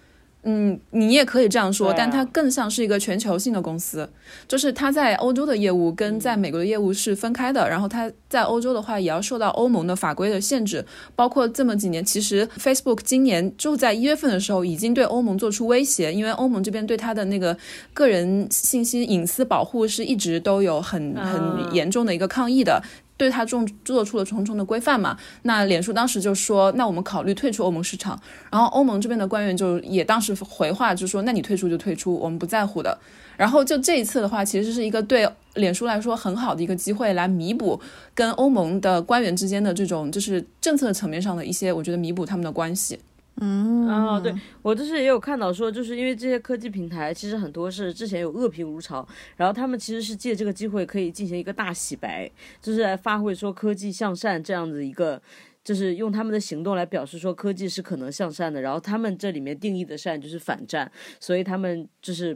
[0.43, 4.09] 嗯，你也可以这样说，但它更像是一个全球性的公司，
[4.47, 7.67] 就是它在欧洲的业务跟在美国的业务是分开的。
[7.67, 10.85] 然后它在欧洲的话，也要受到欧盟的法规的限制。
[11.17, 17.57] 包括这么几年，其实 Facebook 今年就在一月份的时候，已经对欧盟做出威胁，因为欧盟这边对它的那个
[17.93, 22.81] 个人信息隐私保护是一直都有很很严重的一个抗议的。
[23.17, 25.17] 对他重做出了重重的规范嘛？
[25.41, 28.17] 那脸书当时就说，那我们考虑退出欧盟市场。
[28.51, 32.97] 然后欧盟这边的官员就也当时回话，就说，那你退出就退出，我们不在乎的。
[33.35, 37.79] 然后就这一次的话，其实是一个对脸书来说很好的一个机会，来弥补
[38.15, 42.99] 跟欧盟的官员之间的这种就是政策层面上的一些，我觉得弥补他们的关系。
[43.39, 52.29] 嗯啊，对我就是也有看到说，就是因为这些科技平台其实很多是之前有恶评如潮，然后他们其实是借这个机会可以进行一个大洗白，
[52.61, 55.21] 就是来发挥说科技向善这样子一个，
[55.63, 62.35] 就是用他们的行动来表示说科技是可能向善的，然后他们这里面定义的善就是反战，所以他们就是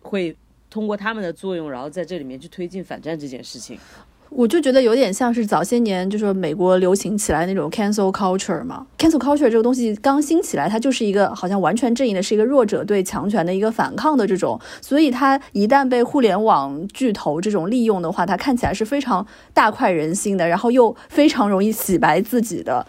[0.00, 0.34] 会
[0.70, 3.78] 通过他们的作用，然后在这里面去推进反战这件事情。
[4.30, 22.86] 我就觉得有点像是早些年就是美国流行起来那种 cancel culture 嘛，cancel culture 这个东西刚兴起来，它就是一个好像完全正义的，是一个弱者对强权的一个反抗的这种，所以它一旦被互联网巨头这种利用的话，它看起来是非常大快人心的，然后又非常容易洗白自己的。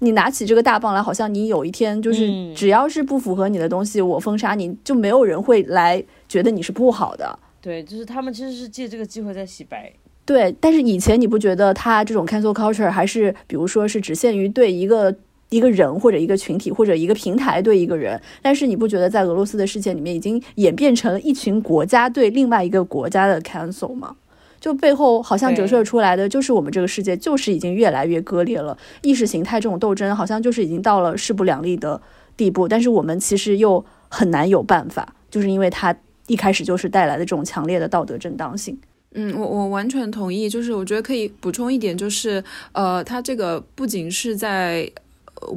[0.00, 7.38] 你拿起这个大棒来，好像你有一天就是只要是不符合你的东西，我封杀你就没有人会来觉得你是不好的。
[7.60, 9.92] 对，就是他们其实是借这个机会在洗白。
[10.30, 15.12] 对，但是以前你不觉得他这种 cancel culture 还是，比如说是只限于对一个
[15.48, 24.14] 一个人或者一个群体或者一个平台对一个人，但是你不觉得在俄罗斯的事件里面已经演变成了一群国家对另外一个国家的 cancel 吗？
[24.60, 32.00] 就背后好像折射出来的就是我们这个世界就是已经越来越割裂了，意识形态这种斗争好像就是已经到了势不两立的
[32.36, 35.92] 地步，但是我们其实又很难有办法，就是因为它
[36.28, 38.78] 一开始就是带来的这种强烈的道德正当性。
[39.14, 42.42] 嗯，我我完全同意，就是我觉得可以补充一点，就是
[42.72, 44.90] 呃，它这个不仅是在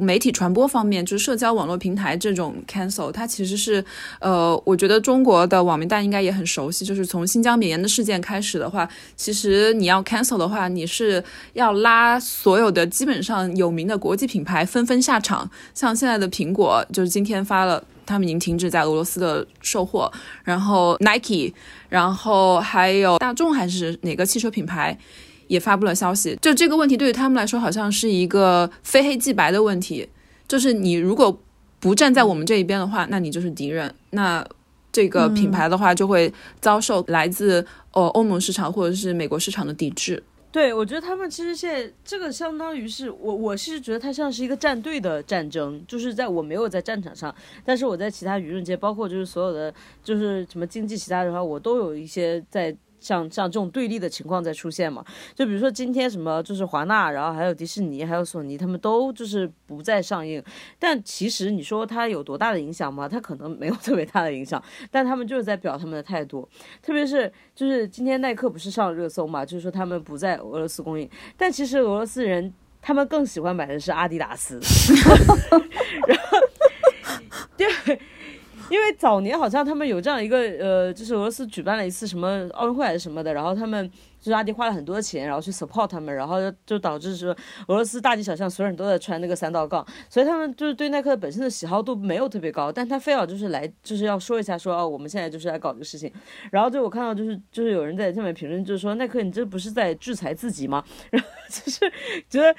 [0.00, 3.84] 媒体传播方面，就是社交网络平台这种 cancel，它其实是
[4.20, 17.82] 呃，我觉得中国的网民大家应该也很熟悉，就是从新疆棉盐的事件开始的话，其实你要 cancel 的话，你是要拉所有的基本上有名的国际品牌纷纷下场，像现在的苹果，就是今天发了。
[18.06, 21.54] 他们已经停止在俄罗斯的售货，然后 Nike，
[21.88, 24.98] 然后还有大众还是哪个汽车品牌
[25.54, 26.36] 也发布了消息。
[26.42, 30.08] 就这个问题对于他们来说，好像是一个非黑即白的问题，
[30.46, 31.40] 就是你如果
[31.80, 33.94] 不站在我们这一边的话，那你就是敌人。
[34.10, 34.46] 那
[34.92, 40.22] 这个品牌的话就会遭受来自呃欧盟市场或者是美国市场的抵制。
[40.52, 47.34] 对，我觉得他们其实现在这个相当于是我，我是觉得它像是一个战队的战争，就是在我没有在战场上，
[47.64, 49.74] 但是我在其他舆论界，包括就是所有的
[50.04, 55.04] 就是什么经济其他的话，我都有一些在像像这种对立的情况在出现嘛？
[55.34, 60.42] 就比如说今天什么就是华纳，然后还有迪士尼，还有索尼，他们都就是不再上映。
[60.78, 63.08] 但其实你说它有多大的影响吗？
[63.08, 66.48] 它可能没有特别大的影响，但他们就是在表他们的态度。
[66.80, 69.44] 特别是就是今天耐克不是上了热搜嘛？
[69.44, 74.58] 就是说他们不在俄罗斯供应，但其实俄罗斯人他们更喜欢买的是阿迪达斯。
[76.06, 76.38] 然后，
[77.56, 78.00] 对。
[78.70, 83.88] 因为早年好像他们有这样一个呃，就是俄罗斯举办了一次什么奥运会还是什么的，然后他们
[84.18, 87.30] 就是阿迪花了很多钱，然后去 support 他们，然后就导致说
[87.68, 96.10] 俄罗斯大街小巷所有人都在穿那个三道杠，所以他们就是对耐克本身的喜好度没有特别高，但他非要就是来就是要说一下说哦，我们现在就是来搞这个事情，
[96.50, 100.82] 然后就我看到就是就是有人在下面评论就是说耐克你这不是在制裁自己吗？
[101.10, 101.80] 然后就是
[102.28, 102.54] 觉得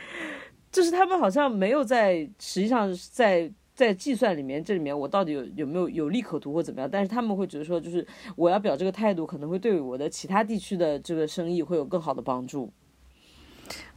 [0.71, 3.51] 就是他们好像没有在实际上在。
[3.75, 6.89] 在计算里面，这里面我到底有有没有有利可图或怎么样？
[6.89, 8.07] 但是他们会觉得说，就是
[8.37, 12.71] 我要表这个态度，可能会对我的其他地区的这个生意会有更好的帮助。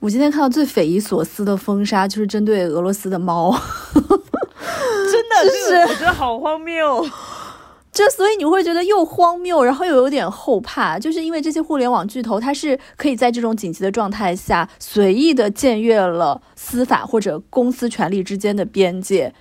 [0.00, 3.52] 我今天看到最匪夷所思的封杀，就是针对俄罗斯的猫，
[3.94, 7.06] 真的是我觉得好荒谬。
[7.92, 19.34] 这所以你会觉得又荒谬，然后又有点后怕，就是因为这些互联网巨头，它是可以在这种紧急的状态下，随意的僭越了司法或者公司权力之间的边界。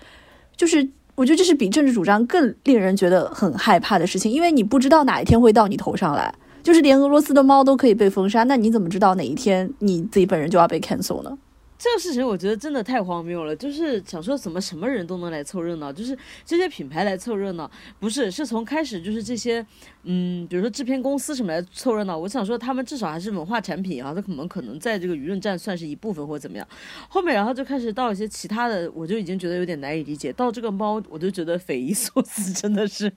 [0.58, 6.34] 就是我觉得这是比政治主张更令人觉得很害怕的事情，因为你不知道哪一天会到你头上来。
[6.64, 11.32] 就是连俄罗斯的猫都可以被封杀，那你怎么知道哪一天你自己本人就要被 cancel 呢？
[11.80, 17.70] 这个事情我觉得真的太荒谬了，就是想说怎么什么人都能来凑热闹，就是这些品牌来凑热闹，
[18.00, 19.66] 不是是从开始就是这些，
[20.04, 22.18] 嗯，比如说制片公司什么来凑热闹。
[22.18, 26.68] 我想说他们至少还是文化产品啊，他可能可能在这个舆论战算是一部分或怎么样。
[27.08, 30.34] 后面然后就开始到一些其他的，我就已经觉得有点难以理解。
[30.34, 33.12] 到这个猫，我就觉得匪夷所思，真的是。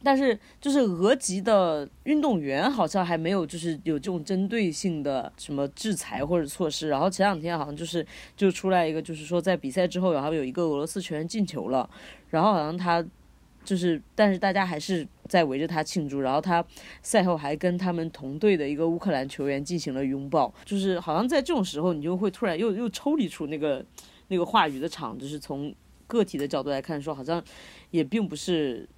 [0.00, 6.88] 但是，就是俄籍的运动员好像还没有，就是有这种针对性的什么制裁或者措施。
[6.88, 11.90] 然后前两天好像就是就出来一个，就是说在比赛之后，然后有一个俄罗斯球员进球了，
[12.30, 13.04] 然后好像他
[13.64, 16.20] 就是，但是大家还是在围着他庆祝。
[16.20, 16.64] 然后他
[17.02, 23.84] 赛后还跟他们同队的一个乌克兰球员进行了拥抱，就是好像在这种时候，你就会突然又又抽离出那个
[24.28, 25.74] 那个话语的场，就是从
[26.06, 27.42] 个体的角度来看，说好像
[27.90, 28.88] 也并不是。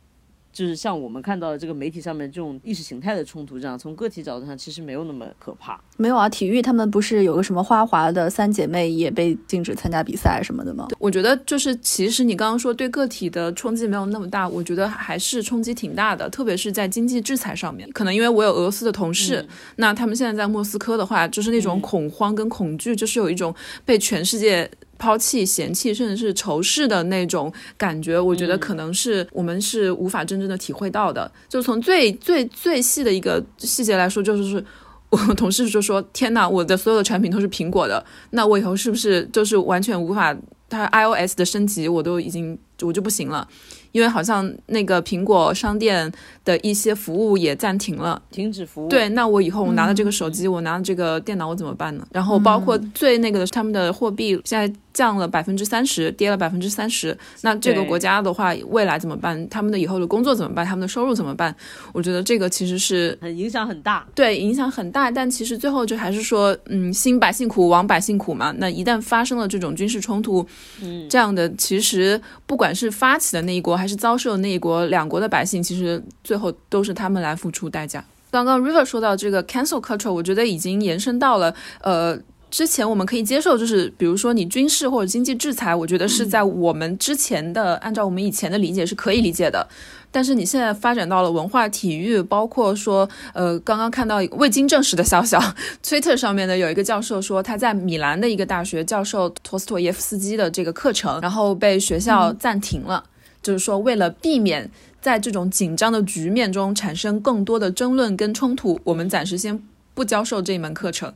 [0.52, 5.80] 就是像我们看到的这个媒体上面这种意识形态的冲突，这样从个体角度上其实没有那么可怕。
[5.96, 10.88] 没有啊，体育他们不是有个什么花滑的三姐妹也被禁止参加比赛什么的吗？
[10.98, 17.88] 我觉得就是其实你刚刚说对个体的冲击没有那么大，我觉得还是冲击挺大的，特别是在经济制裁上面。
[17.92, 19.46] 可能因为我有俄罗斯的同事，
[19.76, 24.70] 那他们现在在莫斯科的话，就是那种恐慌跟恐惧，就是有一种被全世界。
[25.00, 31.28] 抛弃、嫌弃，甚至是仇视的那种感觉，我觉得可能是我们是无法真正的体会到的。
[31.48, 34.64] 就从最最最细的一个细节来说，就是
[35.08, 40.36] 我同事就说：“天哪，我的所有的产品都是苹果的，那我以后是不是就是完全无法？
[40.72, 43.48] 它 iOS 的升级我都已经我就不行了，
[43.92, 46.10] 因为好像那个苹果商店
[46.44, 48.88] 的一些服务也暂停了，停止服务。
[48.88, 52.06] 对，那我以后我拿了这个手机，我拿了这个电脑，我怎么办呢？
[52.12, 57.16] 然后包括最那个的是他们的货币现在。”降了百分之三十，跌了百分之三十。
[57.42, 59.48] 那这个国家的话，未来怎么办？
[59.48, 60.66] 他们的以后的工作怎么办？
[60.66, 61.54] 他们的收入怎么办？
[61.92, 64.04] 我觉得这个其实是很影响很大。
[64.16, 65.08] 对，影响很大。
[65.08, 68.52] 但其实最后就还是说，嗯，兴百姓苦，亡百姓苦嘛。
[68.58, 70.44] 那一旦发生了这种军事冲突，
[70.82, 78.04] 嗯，这样的其实不管是发起的那一国，还是遭受的那一国，两国的百姓，其实最后都是他们来付出代价。
[78.30, 82.16] 刚刚 River 说到这个 cancel culture，我觉得已经延伸到了呃。
[82.50, 89.64] 之前我们可以接受，就是比如说你军事或者经济制裁，我觉得是在我们之前的按照我们以前的理解是可以理解的。
[90.10, 95.36] 但是你现在发展到了文化、体育，包括说，呃，刚刚看到未经证实的 消息
[95.84, 103.04] ，Twitter 上面的有一个教授说他在米兰的一个大学教授托斯托耶夫斯基的这个课程，然后被学校暂停了，
[103.42, 104.70] 就是说为了避免
[105.00, 109.62] 在这种紧张的局面中产生更多的争论跟冲突，我们暂时先
[109.94, 111.14] 不教授这一门课程。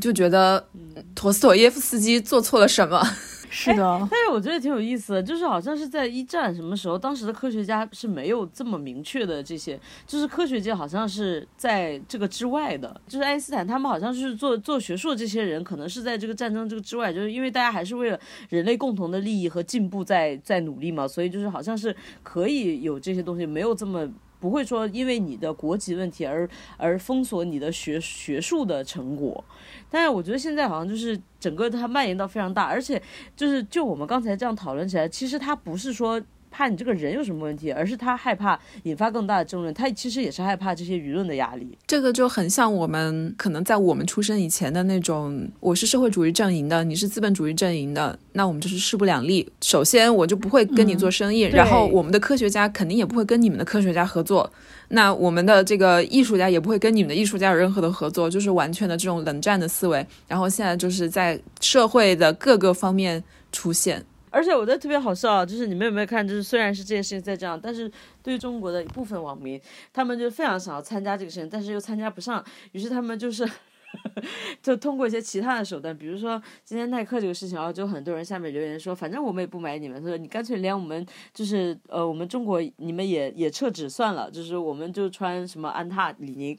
[0.00, 0.68] 就觉得
[1.14, 3.02] 陀思妥耶夫斯基做错了什么？
[3.50, 24.08] 是的，但是我觉得挺有意思的，就是好像是在一战什么时候，当时的科学家是没有这么明确的这些，就是科学界好像是在这个之外的，就是爱因斯坦他们好像是做做学术的这些人，可能是在这个战争这个之外，就是因为大家还是为了人类共同的利益和进步在在努力嘛，所以就是好像是可以有这些东西，没有这么
[24.40, 29.44] 不会说因为你的国籍问题而而封锁你的学学术的成果。
[29.90, 33.00] 但是我觉得现在好像就是整个它蔓延到非常大，而且
[33.36, 36.20] 就是就我们刚才这样讨论起来，其实它不是说
[36.58, 39.72] 怕你这个人有什么问题，而是他害怕引发更大的争论。
[39.72, 41.78] 他其实也是害怕这些舆论的压力。
[41.86, 49.48] 这个就很像我们可能在我们出生以前的那种，我是社会主义阵营的，你是资本主义阵营的，那我们就是势不两立。
[49.62, 54.52] 首先，我就不会跟你做生意，然后我们的科学家肯定也不会跟你们的科学家合作。
[54.88, 60.04] 那我们的这个艺术家也不会跟你们的艺术家有任何的合作，就是完全的这种冷战的思维。
[60.26, 66.26] 然后现在就是在社会的各个方面出现，而且我觉得特别好笑，就是你们有没有看？
[66.26, 67.90] 就是虽然是这件事情在这样，但是
[68.22, 69.60] 对于中国的一部分网民，
[69.92, 73.48] 他们就非常想要参加这个事情，但是又参加不上，于是他们就是。
[74.60, 86.56] 就通过一些其他的手段，比如说今天耐克这个事情，然后就很多人下面留言说，反正我们也不买你们，说你干脆连我们就是呃我们中国你们也也撤职算了，就是我们就穿什么安踏、李宁，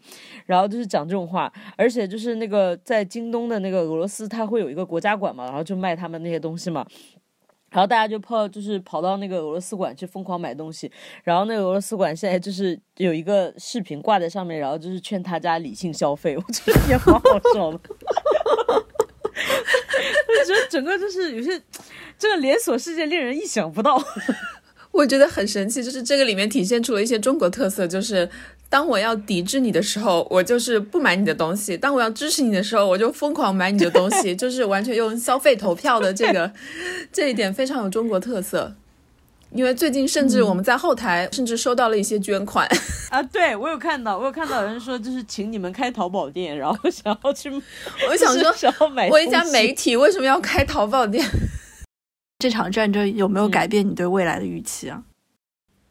[0.48, 6.84] 然后就是讲这种话，而且就是那个在京东的那个俄罗斯，它会有一个国家馆嘛，然后就卖他们那些东西嘛。
[7.70, 10.92] 然后大家就跑，就是跑到那个俄罗斯馆去疯狂买东西。
[11.24, 16.36] 然后那个俄罗斯馆现在就是有一个视频挂在上面，然后就是劝大家理性消费。
[16.36, 17.80] 我觉得也好好笑的。
[20.28, 21.62] 我觉得整个就是有些
[22.18, 24.02] 这个连锁事件令人意想不到。
[24.92, 28.30] 我觉得很神奇，就是这个里面体现出了一些中国特色，就是。
[28.70, 36.52] 当我要抵制你的时候，我就是不买你的东西；当我要支持你的时候，我就疯狂买你的东西，就是完全用消费投票的这个
[37.12, 38.76] 这一点非常有中国特色。
[39.52, 42.70] 因为最近甚至我们在后台甚至收到了一些捐款
[43.10, 47.50] 啊，对我有看到，我有看到有人说就是请你们开淘宝店，然后想要去，
[48.08, 51.26] 我想说想要买，我一家媒体为什么要开淘宝店？
[52.38, 55.02] 这场战争有没有改变你对未来的预期啊？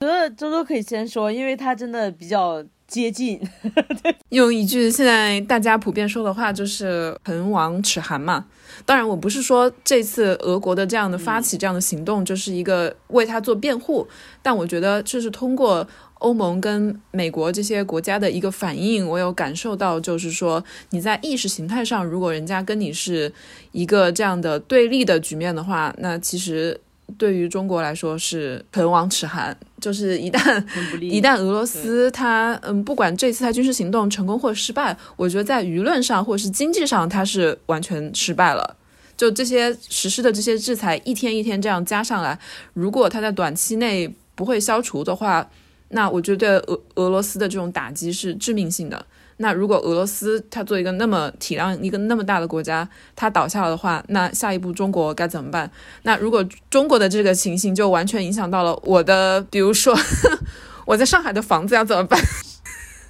[0.01, 3.41] 觉得周周可以先说，因为他真的比较接近。
[4.31, 8.47] 用一句现在大家普遍说的话，就是“唇亡齿寒”嘛。
[8.87, 14.07] 当然，我不是说这次俄国的这样的发起这样的行动就是一个为他做辩护，
[14.41, 15.87] 但我觉得就是通过
[16.21, 23.33] 欧盟跟美国这些国家的一个反应，我有感受到，就是说你在意识形态上，如果人家跟你是
[23.73, 26.81] 一个这样的对立的局面的话，那其实。
[27.17, 30.65] 对于中国来说是唇亡齿寒，就是一旦
[31.01, 38.77] 一旦俄罗斯它嗯不管这次它军事行动成功或失败，我觉得在舆论上或者是经济上它是完全失败了。
[39.17, 42.39] 就这些实施的这些制裁一天一天这样加上来，
[42.73, 45.49] 如果它在短期内不会消除的话，
[45.89, 49.05] 那我觉得俄俄罗斯的这种打击是致命性的。
[49.39, 55.71] 那如果俄罗斯它做一个那么体量一个那么大的国家，它倒下了的话，那下一步中国该怎么办？
[56.03, 59.97] 那如果中国的这个情形就完全影响到了我的，比如说
[60.87, 62.21] 我在上海的房子要怎么办？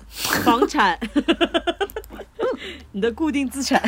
[0.08, 0.98] 房产。
[2.92, 3.80] 你的固定资产，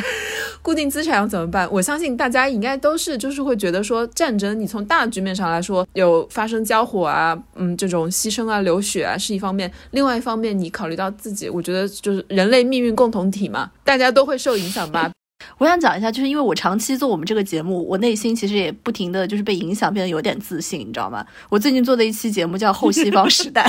[0.61, 1.67] 固定资产要怎么办？
[1.71, 15.11] 我相信大家应该都是，就是会觉得说，战争你从大局面上来说，有发生交火啊，嗯，这种牺牲啊、流血啊是一方面，另外一方面你考虑到自己，我觉得就是人类命运共同体嘛，大家都会受影响吧。
[15.57, 21.25] 我想讲一下，就是因为我长期做我们这个节目，我内心其实也不停的就是被影响，变得有点自信，你知道吗？
[21.49, 23.67] 我最近做的一期节目叫《后西方时代》，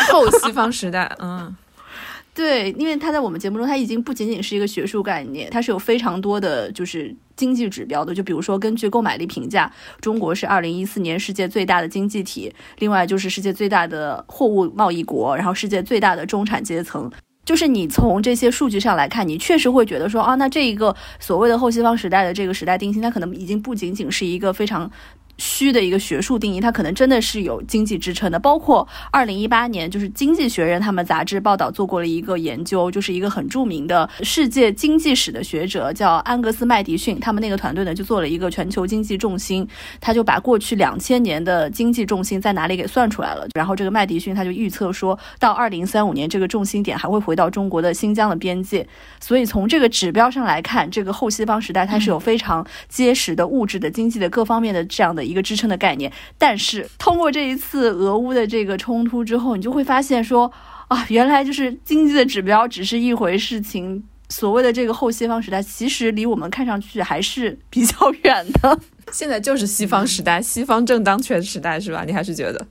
[0.12, 1.56] 后西方时代，嗯。
[2.38, 8.14] 对，因为它在我们节目中，它已经不仅仅是一个学术概念，它是有非常多的就是经济指标的。
[8.14, 9.68] 就比如说，根据购买力评价，
[10.00, 17.10] 中国是二零一四年世界最大的经济体，另外就是世界最大的货物贸易国，然后世界最大的中产阶层。
[17.44, 24.88] 就是你从这些数据上来看，你确实会觉得说啊，那这一个所谓的后西方时代的这个时代定性，它可能已经不仅仅是一个非常。
[25.38, 28.38] 虚的一个学术定义，它可能真的是有经济支撑的。
[28.38, 39.66] 包括二零一八年，就是《经济学人》他们杂志报道做过了一个研究，就是一个很著名的世界经济史的学者叫安格斯麦迪逊，他们那个团队呢就做了一个全球经济重心，
[40.00, 43.46] 他就把过去两千年的经济重心在哪里给算出来了。
[43.54, 48.84] 然后这个麦迪逊他就预测说到二零三五年这个重心点还会回到中国的新疆的边界。
[49.20, 55.27] 所以从这个指标上来看，这个后西方时代它是有非常结实的物质的经济的各方面的这样的。
[55.28, 60.50] 一个支撑的概念，但是通过这一次俄乌的这个冲突之后，你就会发现说
[60.88, 68.80] 啊，原来就是经济的指标只是一回事情，所谓的这个后西方时代，其实离我们看上去还是比较远的。
[69.12, 72.04] 现在就是西方时代，西方正当权时代，是吧？
[72.06, 72.66] 你还是觉得？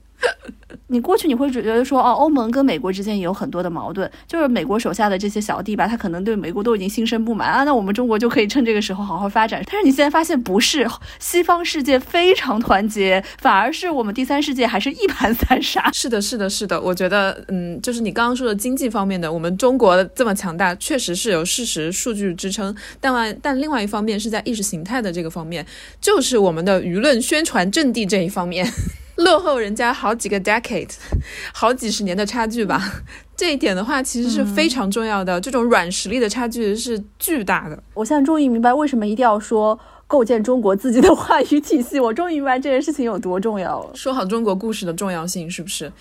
[0.89, 9.61] 你过去你会觉得说，哦，欧盟跟美国之间也有很多的矛盾，就是美国手下的这些小弟吧，他可能对美国都已经心生不满啊，那我们中国就可以趁这个时候好好发展。
[9.69, 10.87] 但是你现在发现不是，
[11.19, 15.91] 西方世界非常团结，反而是我们第三世界还是一盘散沙。
[15.91, 22.73] 是的，是的，是的，我觉得，嗯，就是你刚刚说的经济方面的，我们中国这么强大，确实是有事实数据支撑。
[23.01, 25.65] 但外，但另外一方面是在意识形态的这个方面，
[25.99, 28.65] 就是我们的舆论宣传阵地这一方面。
[29.17, 30.89] 落后人家好几个 decade，
[31.53, 33.03] 好几十年的差距吧。
[33.35, 35.39] 这一点的话，其实是非常重要的。
[35.39, 37.81] 这种软实力的差距是巨大的。
[37.93, 41.99] 我现在终于明白为什么一定要说构建中国自己的话语体系。
[41.99, 43.91] 我终于明白这件事情有多重要了。
[43.93, 45.91] 说好中国故事的重要性，是不是？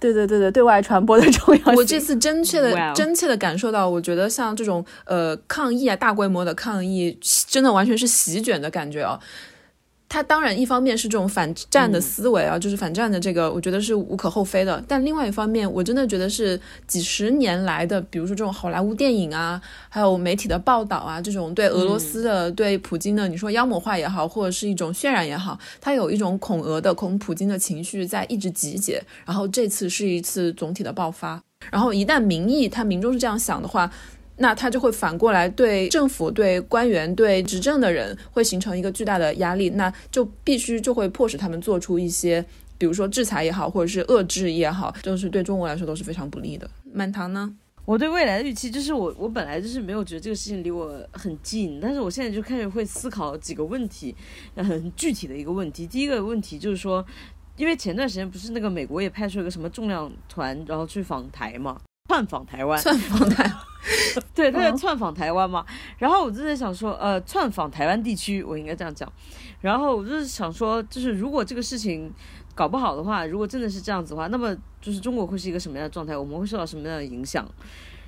[0.00, 1.74] 对对对对，对外传播的重要性。
[1.76, 9.20] 我这次真切的、真切的感受到，我觉得像这种呃抗议啊，大规模的抗议，真的完全是席卷的感觉哦。
[10.12, 14.84] 它当然一方面是这种反战的思维啊，就是反战的这个，我觉得是无可厚非的。
[14.86, 19.58] 但另外一方面，我真的觉得是几十年来的，比如说这种好莱坞电影啊，
[19.88, 29.02] 还有媒体的报道啊，这种对俄罗斯的、对普京的，你说妖魔化也好，或者是一种渲染也好，它有一种恐俄的、恐普京的情绪在一直集结。
[29.24, 31.42] 然后这次是一次总体的爆发。
[31.70, 33.90] 然后一旦民意，他民众是这样想的话。
[34.36, 42.44] 那他就会反过来对政府、对官员、对执政的人会形成一个巨大的压力，那就必须就会迫使他们做出一些，
[42.78, 46.68] 比如说制裁也好，或者是遏制也好，就是对中国来说都是非常不利的。
[46.92, 47.54] 满堂呢？
[47.84, 54.14] 我对未来的预期就是我我本来就是没有觉得这个事情离我很近，但是我现在就开始会思考几个问题，
[54.54, 55.84] 很具体的一个问题。
[55.84, 57.04] 第一个问题就是说，
[57.56, 63.52] 因为前段时间不是那个美国也派出一个什么重量团，然后去访台嘛，窜访台湾， 窜访台。
[64.34, 65.64] 对，他在窜访台湾嘛，
[65.98, 69.10] 然后我就在想说，呃，窜访台湾地区，我应该这样讲。
[69.60, 72.12] 然后我就是想说，就是如果这个事情
[72.54, 76.16] 搞不好的话，如果真的是这样子的话，那么就是中国会是一个什么样的状态？
[76.16, 77.48] 我们会受到什么样的影响？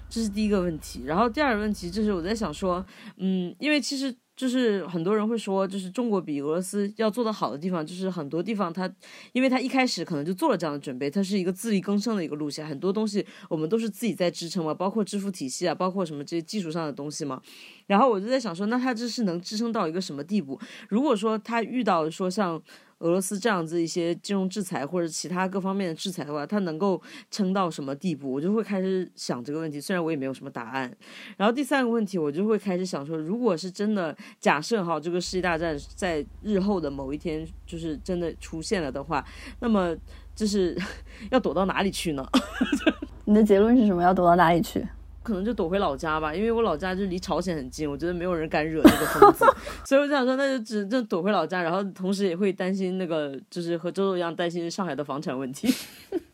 [0.09, 1.05] 这是第一个问题。
[1.07, 2.85] 然后第二个问题就是我在想说，
[3.17, 4.15] 嗯，因为其实。
[4.37, 8.93] 就是很多人会说，就是中国比俄罗斯要做得好的地方，就是很多地方它，
[9.33, 17.41] 因为它一开始可能就做了这样的准备，它是一个自力更生的一个路线，很多东西我们都是自己在支撑嘛，包括支付体系啊，包括什么这些技术上的东西嘛。
[17.87, 20.61] 然后我就在想说，那它这是能支撑到一个什么地步？
[20.89, 22.63] 如果说它遇到说像。
[22.99, 28.33] 俄罗斯这样子一些金融制裁或者其他各方面的制裁的话，它能够撑到什么地步？
[28.33, 29.81] 我就会开始想这个问题。
[29.81, 30.91] 虽然我也没有什么答案。
[31.37, 39.25] 然后第三个问题，我就会开始想说，如果是真的假设哈，这个世界大战在日后的某一天就是真的出现了的话，
[39.61, 39.95] 那么
[40.35, 40.77] 就是
[41.31, 42.27] 要躲到哪里去呢？
[43.27, 44.03] 你的结论是什么？
[44.03, 44.87] 要躲到哪里去？
[45.25, 49.45] 可能就躲回老家吧，因为我老家就离朝鲜很近，我觉得没有人敢惹那个疯子，
[49.85, 55.67] 所以我就想说，那就只就躲回老家，然后同时也会担心那个，就是和周周一样担心上海的房产问题。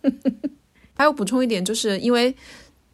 [0.99, 2.35] 还有补充一点，就是因为。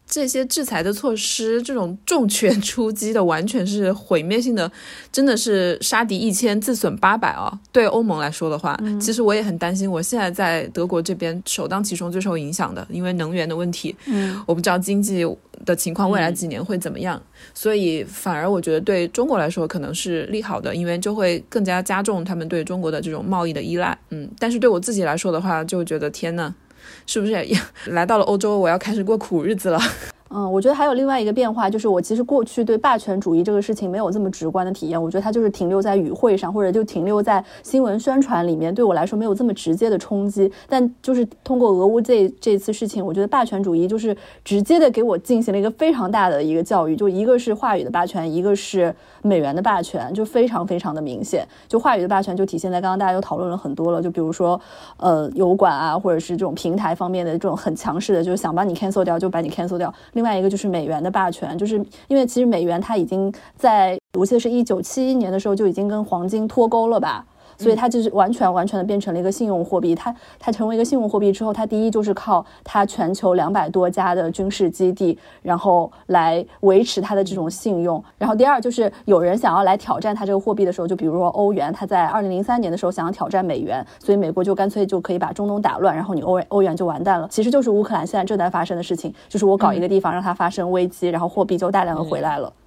[0.09, 4.71] 这些制裁的措施，这种重拳出击的，完全是毁灭性的，
[5.11, 7.51] 真的是杀敌一千，自损八百啊！
[7.73, 15.27] 对欧盟来说的话，其实我也很担心，我现在在德国这边首当其冲最受影响的，因为能源的问题，嗯，我不知道经济
[15.65, 17.21] 的情况未来几年会怎么样，
[17.53, 26.53] 所以反而我觉得对中国来说可能是利好的，因为就会更加加重他们对中国的这种贸易的依赖，嗯，但是对我自己来说的话，就觉得天呐，
[27.05, 29.79] 是不是也来到了欧洲，我要开始过苦日子了？
[30.29, 35.01] 嗯，我觉得还有另外一个变化，就是我其实过去对霸权主义这个事情没有这么直观的体验。
[35.01, 40.51] 我觉得它就是停留在语汇上，或者就停留在新闻宣传里面，对我来说没有这么直接的冲击。
[40.67, 46.95] 但就是通过俄乌这这次事情，我觉得霸权主义就是直接的给我进行了一个非常大的一个教育。
[46.95, 51.47] 就一个是话语的霸权，一个是美元的霸权，就非常非常的明显。
[51.67, 54.59] 就话语的霸权就体现在刚刚大家都讨论了很多了，就比如说
[54.97, 59.93] 呃油管啊，或者是这种平台方面的这种很强势的，就是想把你 cancel 掉就把你 cancel 掉。
[60.17, 61.75] 另外一个就是美元的霸权，就是
[62.07, 67.23] 因为其实美元它已经在，我记得是一九七一年的时候就已经跟黄金脱钩了吧。
[67.57, 69.93] 所以它就是完全完全的变成了一个信用货币。
[69.95, 78.03] 它它成为一个信用货币之后，它第一就是靠它全球两百多家的军事基地，然后来维持它的这种信用。
[78.17, 87.27] 然后第二就是有人想要来挑战它这个货币的时候，就比如说欧元，它在二零零三年的时候想要挑战美元，所以美国就干脆就可以把中东打乱，然后你欧欧元就完蛋了。
[87.29, 92.47] 其实就是乌克兰现在正在发生的事情，就是我搞一个地方让它发生危机，然后货币就大量的回来了。
[92.47, 92.66] 嗯，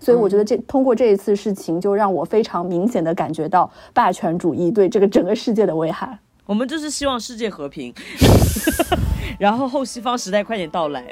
[0.00, 6.18] 所以我觉得这通过这一次事情，就让我非常明显的感觉到霸权主义对这个整个世界的危害。
[6.46, 7.92] 我们就是希望世界和平，
[9.40, 11.02] 然后后西方时代快点到来。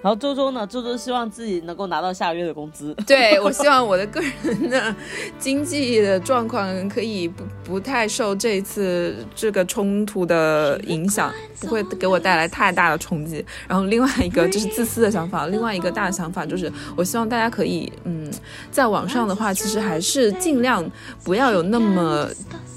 [0.00, 0.64] 然后周周呢？
[0.66, 2.94] 周周希望自己能够拿到下个月的工资。
[3.06, 4.94] 对我希望我的个人的
[5.40, 13.44] 经济的状况可以不不太受这一次这个冲突的影响，不会给我带来太大的冲击。
[13.66, 18.30] 然后另外一个就是自私的想法，另外一个大的想法就是我希望大家可以嗯，
[18.70, 20.88] 在网上的话，其实还是尽量
[21.24, 22.28] 不要有那么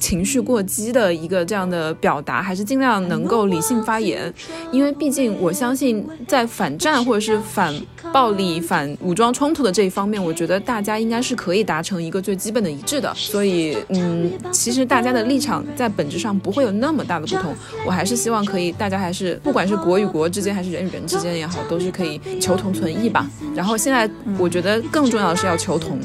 [0.01, 1.95] 情绪过激的一个这样的。
[2.01, 4.33] 表达还是尽量能够理性发言，
[4.71, 7.71] 因为毕竟我相信在反战或者是反
[8.11, 13.13] 暴力、反武装冲突的这一方面，我觉得大家应该是可以达成一个最基本的一致的。
[13.13, 17.53] 所以，嗯，其实大家的立场在本质上不会有那么大的不同。
[17.85, 23.29] 我还是希望可以，大家还是不管是国与国之间，还是人与人之间也好，都是可以求同存异吧。
[23.53, 25.99] 然后现在我觉得更重要的是要求同。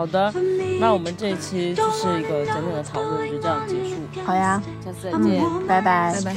[0.00, 0.32] 好的，
[0.80, 3.96] 那我们这一期就是一个简短的讨论，就这样结束。
[4.24, 6.36] 好呀，下次再见，拜拜，拜拜。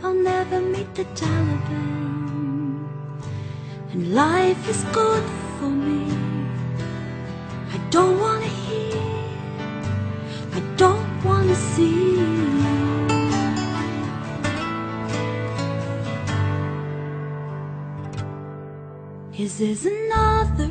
[0.00, 2.86] I'll never meet the Taliban.
[3.92, 5.24] And life is good
[5.58, 6.12] for me.
[7.72, 8.94] I don't wanna hear,
[10.54, 12.14] I don't wanna see.
[19.36, 20.68] Is this another